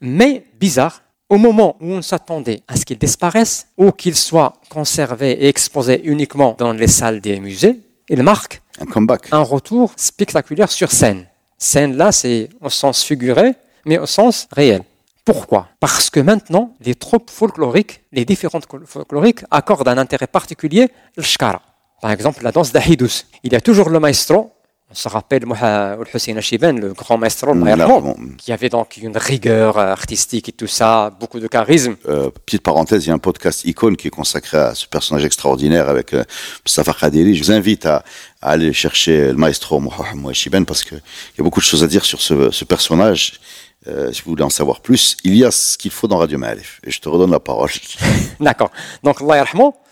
Mais 0.01 0.45
bizarre, 0.59 1.02
au 1.33 1.38
moment 1.38 1.77
où 1.81 1.87
on 1.87 2.03
s'attendait 2.03 2.61
à 2.68 2.77
ce 2.77 2.85
qu'il 2.85 2.99
disparaisse 2.99 3.66
ou 3.79 3.90
qu'il 3.90 4.14
soit 4.14 4.53
conservé 4.68 5.31
et 5.31 5.49
exposé 5.49 6.03
uniquement 6.05 6.55
dans 6.59 6.75
les 6.75 6.87
salles 6.87 7.23
des 7.23 7.40
musées, 7.40 7.81
il 8.11 8.23
marque 8.23 8.61
Un 8.79 8.85
comeback. 8.85 9.29
un 9.33 9.40
retour 9.40 9.92
spectaculaire 9.97 10.71
sur 10.71 10.92
scène. 10.92 11.27
Scène 11.57 11.97
là, 11.97 12.12
c'est 12.12 12.51
au 12.61 12.68
sens 12.68 13.03
figuré, 13.03 13.55
mais 13.87 13.97
au 13.97 14.05
sens 14.05 14.47
réel. 14.53 14.83
Pourquoi? 15.25 15.68
Parce 15.81 16.11
que 16.11 16.21
maintenant, 16.21 16.75
les 16.83 16.95
troupes 16.95 17.31
folkloriques, 17.31 18.03
les 18.12 18.27
différentes 18.27 18.66
folkloriques, 18.85 19.42
accordent 19.51 19.88
un 19.88 19.97
intérêt 19.97 20.27
particulier 20.27 20.90
le 21.16 21.23
shkara. 21.23 21.62
Par 22.03 22.11
exemple, 22.11 22.45
la 22.45 22.53
danse 22.53 22.73
d'Ahidous. 22.73 23.25
Il 23.42 23.55
y 23.55 23.57
a 23.57 23.61
toujours 23.62 23.88
le 23.88 24.01
maestro, 24.01 24.51
on 24.92 24.94
se 24.94 25.09
rappelle 25.09 25.46
Mouha 25.46 25.96
Hussein 26.14 26.37
Achiben, 26.37 26.78
le 26.78 26.92
grand 26.92 27.16
maestro, 27.16 27.55
Mm, 27.55 28.37
qui 28.37 28.52
avait 28.52 28.68
donc 28.68 28.98
une 28.98 29.16
rigueur 29.16 29.78
euh, 29.78 29.87
artistique 29.92 30.50
et 30.50 30.52
tout 30.52 30.66
ça, 30.66 31.11
beaucoup 31.18 31.40
de 31.40 31.46
charisme. 31.48 31.96
Euh, 32.09 32.31
petite 32.44 32.62
parenthèse, 32.62 33.07
il 33.07 33.09
y 33.09 33.11
a 33.11 33.14
un 33.14 33.18
podcast 33.18 33.64
icône 33.64 33.96
qui 33.96 34.09
est 34.09 34.11
consacré 34.11 34.59
à 34.59 34.74
ce 34.74 34.87
personnage 34.87 35.24
extraordinaire 35.24 35.88
avec 35.88 36.12
euh, 36.12 36.24
Mustafa 36.64 36.92
Khadiri. 36.92 37.35
Je 37.35 37.42
vous 37.44 37.52
invite 37.52 37.87
à, 37.87 38.05
à 38.42 38.50
aller 38.50 38.72
chercher 38.74 39.28
le 39.28 39.35
maestro 39.37 39.81
Mohamed 39.81 40.16
Mouachiben 40.16 40.66
parce 40.66 40.85
qu'il 40.85 40.98
y 41.38 41.40
a 41.40 41.42
beaucoup 41.42 41.61
de 41.61 41.64
choses 41.64 41.83
à 41.83 41.87
dire 41.87 42.05
sur 42.05 42.20
ce, 42.20 42.50
ce 42.50 42.64
personnage. 42.66 43.40
Euh, 43.88 44.12
si 44.12 44.20
vous 44.22 44.31
voulez 44.31 44.44
en 44.44 44.50
savoir 44.50 44.81
plus, 44.81 45.16
il 45.24 45.35
y 45.35 45.44
a 45.44 45.50
ce 45.50 45.78
qu'il 45.78 45.90
faut 45.90 46.07
dans 46.07 46.18
Radio 46.18 46.38
Ma'arif. 46.38 46.81
Et 46.85 46.90
je 46.90 47.00
te 47.00 47.09
redonne 47.09 47.31
la 47.31 47.40
parole. 47.40 47.70
D'accord. 48.40 48.70
Donc, 49.02 49.22
Allah 49.22 49.44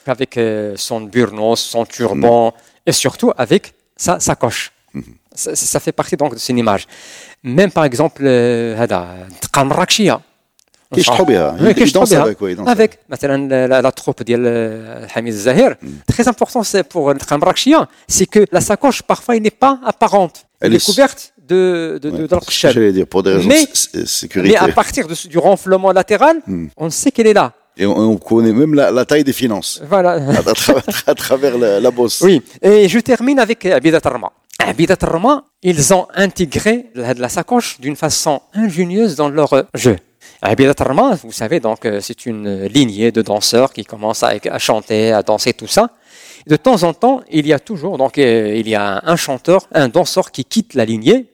avec 0.06 0.38
son 0.76 1.02
burnos, 1.02 1.60
son 1.60 1.84
turban, 1.86 2.52
et 2.84 2.92
surtout 2.92 3.32
avec 3.36 3.74
sa 3.96 4.18
sacoche 4.18 4.72
Ça, 5.34 5.55
ça 5.55 5.79
fait 5.79 5.91
partie 5.91 6.15
donc 6.15 6.34
de 6.34 6.39
cette 6.39 6.58
image. 6.58 6.84
Même 7.43 7.71
par 7.71 7.86
exemple, 7.86 8.21
euh, 8.25 8.75
هذا 8.77 9.27
تقام 9.41 9.69
مراكشية. 9.69 10.19
كي 10.93 11.01
يشطحوا 11.01 11.25
بها. 11.25 11.58
Oui, 11.60 11.69
Il- 11.69 11.73
كي 11.73 11.79
il 11.79 11.84
يشطحوا 11.84 12.05
danse 12.05 12.10
بها. 12.10 12.23
avec, 12.23 12.41
ouais, 12.41 12.51
il 12.51 12.55
danse 12.55 12.69
avec 12.69 12.99
مثلا 13.10 13.49
la, 13.49 13.67
la, 13.67 13.81
la 13.81 13.91
troupe 13.91 14.23
ديال 14.23 14.43
euh, 14.45 15.17
Hamid 15.19 15.34
Zahir. 15.34 15.75
Très 16.08 16.27
important 16.27 16.63
c'est 16.63 16.84
pour 16.84 17.13
تقام 17.17 17.39
مراكشية, 17.39 17.88
c'est 18.12 18.25
que 18.27 18.45
la 18.51 18.62
sacoche 18.62 19.01
parfois 19.01 19.36
elle 19.36 19.41
n'est 19.43 19.60
pas 19.65 19.79
apparente. 19.86 20.36
Elle, 20.62 20.67
Elle 20.67 20.73
est 20.73 20.77
est- 20.77 20.86
couverte 20.86 21.34
de 21.49 21.99
de, 22.01 22.10
de, 22.10 22.10
Ouais, 22.10 22.17
de 22.17 22.21
la 22.23 22.27
c'est 22.27 22.36
ce 22.36 22.39
que 22.39 22.45
pochette. 22.45 22.73
J'allais 22.75 22.93
dire, 22.99 23.08
pour 23.13 23.21
des 23.23 23.34
raisons 23.34 23.49
Mais- 23.53 23.65
de 23.65 23.71
s- 23.71 23.89
s- 23.93 24.10
sécurité. 24.21 24.49
Mais 24.53 24.58
à 24.58 24.69
partir 24.81 25.03
de, 25.12 25.15
ce- 25.19 25.27
du 25.27 25.38
renflement 25.49 25.91
latéral, 26.01 26.36
on 26.86 26.89
sait 27.01 27.12
qu'elle 27.13 27.27
est 27.34 27.39
là. 27.43 27.47
Et 27.81 27.86
on, 27.86 27.95
on 28.13 28.17
connaît 28.29 28.53
même 28.62 28.73
la, 28.79 28.86
la 28.99 29.03
taille 29.10 29.25
des 29.31 29.38
finances 29.43 29.71
Voilà. 29.93 30.12
à, 30.13 30.39
à 30.51 30.53
travers, 30.63 30.84
à 31.13 31.15
travers 31.25 31.55
la, 31.63 31.71
la 31.86 31.91
bosse. 31.99 32.17
Oui, 32.27 32.36
et 32.69 32.88
je 32.93 32.99
termine 33.12 33.38
avec 33.47 33.60
Abidat 33.79 33.99
Arma. 34.12 34.29
Ils 35.62 35.94
ont 35.94 36.07
intégré 36.14 36.87
la, 36.94 37.29
sacoche 37.29 37.81
d'une 37.81 37.96
façon 37.96 38.40
ingénieuse 38.55 39.16
dans 39.16 39.29
leur 39.29 39.64
jeu. 39.75 39.96
Abidat 40.42 40.75
vous 41.23 41.33
savez, 41.33 41.61
donc 41.61 41.85
euh, 41.85 42.01
c'est 42.01 42.25
une 42.25 42.64
lignée 42.64 43.12
de 43.12 43.20
danseurs 43.20 43.73
qui 43.73 43.85
commencent 43.85 44.23
à, 44.23 44.59
chanter, 44.59 45.12
à 45.12 45.23
danser, 45.23 45.53
tout 45.53 45.66
ça. 45.66 45.90
De 46.46 46.57
temps 46.57 46.83
en 46.83 46.94
temps, 46.94 47.20
il 47.31 47.46
y 47.46 47.53
a 47.53 47.59
toujours, 47.59 47.99
donc 47.99 48.16
euh, 48.16 48.55
il 48.57 48.66
y 48.68 48.75
a 48.75 49.03
un 49.05 49.16
chanteur, 49.16 49.66
un 49.73 49.88
danseur 49.88 50.31
qui 50.31 50.44
quitte 50.46 50.75
la 50.75 50.87
lignée, 50.87 51.27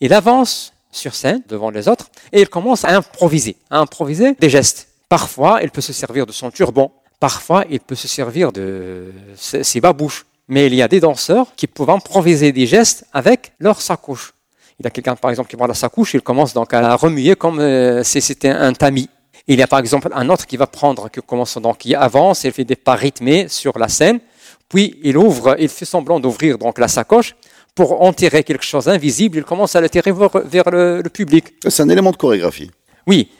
il 0.00 0.12
avance 0.12 0.72
sur 0.92 1.14
scène 1.14 1.42
devant 1.48 1.70
les 1.70 1.88
autres 1.88 2.08
et 2.32 2.40
il 2.42 2.48
commence 2.48 2.84
à 2.84 2.90
improviser, 2.96 3.56
à 3.70 3.78
improviser 3.78 4.34
des 4.34 4.50
gestes. 4.50 4.88
Parfois, 5.08 5.60
il 5.62 5.70
peut 5.70 5.80
se 5.80 5.92
servir 5.92 6.26
de 6.26 6.32
son 6.32 6.50
turban, 6.50 6.92
parfois, 7.18 7.64
il 7.70 7.80
peut 7.80 7.94
se 7.94 8.08
servir 8.08 8.52
de 8.52 9.12
ses 9.34 9.80
babouches. 9.80 10.25
Mais 10.48 10.66
il 10.66 10.74
y 10.74 10.82
a 10.82 10.88
des 10.88 11.00
danseurs 11.00 11.48
qui 11.56 11.66
peuvent 11.66 11.90
improviser 11.90 12.52
des 12.52 12.66
gestes 12.66 13.04
avec 13.12 13.52
leur 13.58 13.80
sacoche. 13.80 14.32
Il 14.78 14.84
y 14.84 14.86
a 14.86 14.90
quelqu'un, 14.90 15.16
par 15.16 15.30
exemple, 15.30 15.48
qui 15.48 15.56
prend 15.56 15.66
la 15.66 15.74
sacoche, 15.74 16.14
il 16.14 16.20
commence 16.20 16.52
donc 16.52 16.72
à 16.74 16.80
la 16.80 16.94
remuer 16.94 17.34
comme 17.34 17.60
euh, 17.60 18.02
si 18.04 18.20
c'était 18.20 18.50
un 18.50 18.72
tamis. 18.72 19.08
Il 19.48 19.58
y 19.58 19.62
a 19.62 19.66
par 19.66 19.78
exemple 19.78 20.08
un 20.12 20.28
autre 20.28 20.46
qui 20.46 20.56
va 20.56 20.66
prendre, 20.66 21.08
qui 21.10 21.20
commence 21.20 21.56
donc, 21.58 21.78
qui 21.78 21.94
avance, 21.94 22.44
il 22.44 22.52
fait 22.52 22.64
des 22.64 22.76
pas 22.76 22.94
rythmés 22.94 23.48
sur 23.48 23.78
la 23.78 23.88
scène, 23.88 24.20
puis 24.68 24.98
il 25.02 25.16
ouvre, 25.16 25.56
il 25.58 25.68
fait 25.68 25.84
semblant 25.84 26.20
d'ouvrir 26.20 26.58
donc 26.58 26.78
la 26.78 26.88
sacoche 26.88 27.34
pour 27.74 28.02
enterrer 28.02 28.42
quelque 28.42 28.64
chose 28.64 28.86
d'invisible, 28.86 29.38
il 29.38 29.44
commence 29.44 29.76
à 29.76 29.80
le 29.80 29.88
tirer 29.88 30.12
vers, 30.12 30.70
le, 30.70 31.02
le 31.02 31.10
public. 31.10 31.54
C'est 31.68 31.82
un 31.82 31.88
élément 31.88 32.10
de 32.10 32.16
chorégraphie. 32.16 32.70
Oui, 33.06 33.30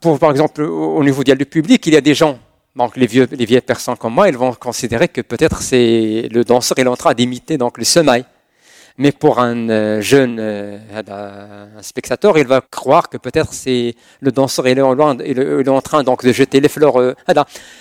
pour, 0.00 0.18
par 0.18 0.30
exemple, 0.30 0.62
au 0.62 1.02
niveau 1.04 1.22
du 1.22 1.46
public, 1.46 1.86
il 1.86 1.94
y 1.94 1.96
a 1.96 2.00
des 2.00 2.14
gens, 2.14 2.38
donc 2.76 2.96
les, 2.96 3.06
vieux, 3.06 3.28
les 3.30 3.44
vieilles 3.44 3.60
personnes 3.60 3.96
comme 3.96 4.14
moi, 4.14 4.28
ils 4.28 4.36
vont 4.36 4.52
considérer 4.54 5.08
que 5.08 5.20
peut-être 5.20 5.62
c'est 5.62 6.28
le 6.30 6.44
danseur 6.44 6.78
il 6.78 6.86
est 6.86 6.88
en 6.88 6.96
train 6.96 7.14
d'imiter 7.14 7.56
donc 7.56 7.78
le 7.78 7.84
semail. 7.84 8.24
Mais 8.96 9.10
pour 9.10 9.40
un 9.40 9.68
euh, 9.70 10.00
jeune 10.00 10.38
euh, 10.38 10.78
un 11.76 11.82
spectateur, 11.82 12.38
il 12.38 12.46
va 12.46 12.60
croire 12.60 13.08
que 13.08 13.16
peut-être 13.16 13.52
c'est 13.52 13.96
le 14.20 14.30
danseur, 14.30 14.68
il 14.68 14.78
est, 14.78 14.82
en, 14.82 15.80
train 15.80 16.04
donc 16.04 16.24
de 16.24 16.32
jeter 16.32 16.60
les 16.60 16.68
fleurs. 16.68 17.00
Euh, 17.00 17.14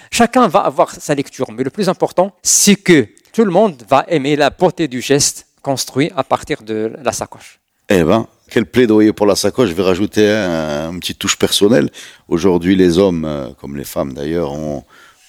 Chacun 0.10 0.48
va 0.48 0.62
avoir 0.62 0.90
sa 0.90 1.14
lecture, 1.14 1.52
mais 1.52 1.64
le 1.64 1.70
plus 1.70 1.88
important, 1.88 2.34
c'est 2.42 2.76
que 2.76 3.08
tout 3.32 3.46
le 3.46 3.52
monde 3.52 3.84
va 3.88 4.06
aimer 4.08 4.36
la 4.36 4.50
beauté 4.50 4.88
du 4.88 5.02
geste 5.02 5.48
construit 5.62 6.12
à 6.16 6.24
partir 6.24 6.64
de 6.64 6.94
la 7.04 7.12
sacoche. 7.12 7.60
Eh 7.90 8.04
ben, 8.04 8.28
quel 8.54 8.66
plaidoyer 8.66 9.13
pour 9.13 9.26
la 9.26 9.36
sacoche. 9.36 9.70
Je 9.70 9.74
vais 9.74 9.84
rajouter 9.84 10.30
un, 10.30 10.92
une 10.92 11.00
petite 11.00 11.20
touche 11.20 11.38
personnelle. 11.38 11.89
Aujourd'hui, 12.28 12.76
les 12.76 12.98
hommes, 12.98 13.54
comme 13.60 13.76
les 13.76 13.84
femmes 13.84 14.13
d'ailleurs, 14.13 14.54
ont 14.54 14.84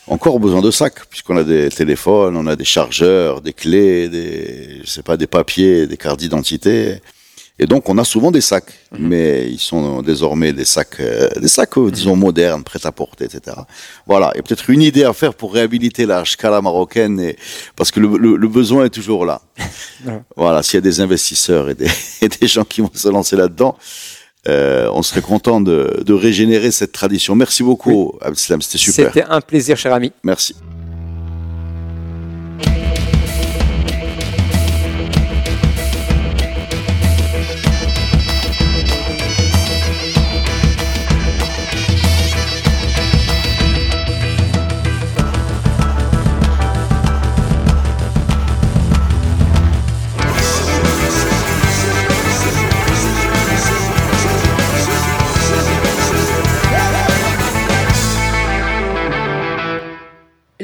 encore 0.06 0.38
besoin 0.38 0.60
de 0.60 0.70
sacs, 0.70 1.06
puisqu'on 1.08 1.37
a 1.37 1.44
des 1.44 1.68
téléphones, 1.70 2.37
on 2.37 2.46
a 2.46 2.56
des 2.56 2.64
chargeurs, 2.64 3.40
des 3.40 3.52
clés, 3.52 4.08
des, 4.08 4.82
je 4.84 4.90
sais 4.90 5.02
pas, 5.02 5.16
des 5.16 5.26
papiers, 5.26 5.87
des 5.87 5.96
cartes 5.96 6.20
d'identité. 6.20 7.00
Et 7.58 7.66
donc, 7.66 7.88
on 7.88 7.98
a 7.98 8.04
souvent 8.04 8.32
des 8.32 8.40
sacs, 8.40 8.72
mhm. 8.92 9.08
mais 9.08 9.48
ils 9.48 9.60
sont 9.60 10.02
désormais 10.02 10.52
des 10.52 10.64
sacs, 10.64 10.98
euh, 10.98 11.28
des 11.40 11.48
sacs, 11.48 11.78
euh, 11.78 11.90
disons, 11.90 12.16
modernes, 12.16 12.64
prêts 12.64 12.84
à 12.84 12.90
porter, 12.90 13.26
etc. 13.26 13.56
Voilà. 14.06 14.32
Et 14.34 14.42
peut-être 14.42 14.68
une 14.70 14.82
idée 14.82 15.04
à 15.04 15.12
faire 15.12 15.34
pour 15.34 15.54
réhabiliter 15.54 16.04
la 16.04 16.24
scala 16.24 16.60
marocaine, 16.60 17.20
et, 17.20 17.37
parce 17.76 17.92
que 17.92 18.00
le, 18.00 18.37
le, 18.37 18.48
besoin 18.48 18.87
est 18.87 18.90
toujours 18.90 19.24
là. 19.24 19.40
Voilà. 20.36 20.62
S'il 20.62 20.76
y 20.76 20.78
a 20.78 20.80
des 20.82 21.00
investisseurs 21.00 21.70
et 21.70 21.74
des, 21.74 21.88
et 22.22 22.28
des 22.28 22.46
gens 22.46 22.64
qui 22.64 22.80
vont 22.80 22.90
se 22.92 23.08
lancer 23.08 23.36
là-dedans, 23.36 23.76
euh, 24.48 24.90
on 24.92 25.02
serait 25.02 25.22
content 25.22 25.60
de, 25.60 26.02
de, 26.04 26.12
régénérer 26.12 26.70
cette 26.70 26.92
tradition. 26.92 27.34
Merci 27.34 27.62
beaucoup, 27.62 28.12
oui. 28.12 28.18
Abdeslam, 28.20 28.60
c'était 28.60 28.78
super. 28.78 29.12
C'était 29.12 29.26
un 29.26 29.40
plaisir, 29.40 29.76
cher 29.76 29.94
ami. 29.94 30.12
Merci. 30.22 30.54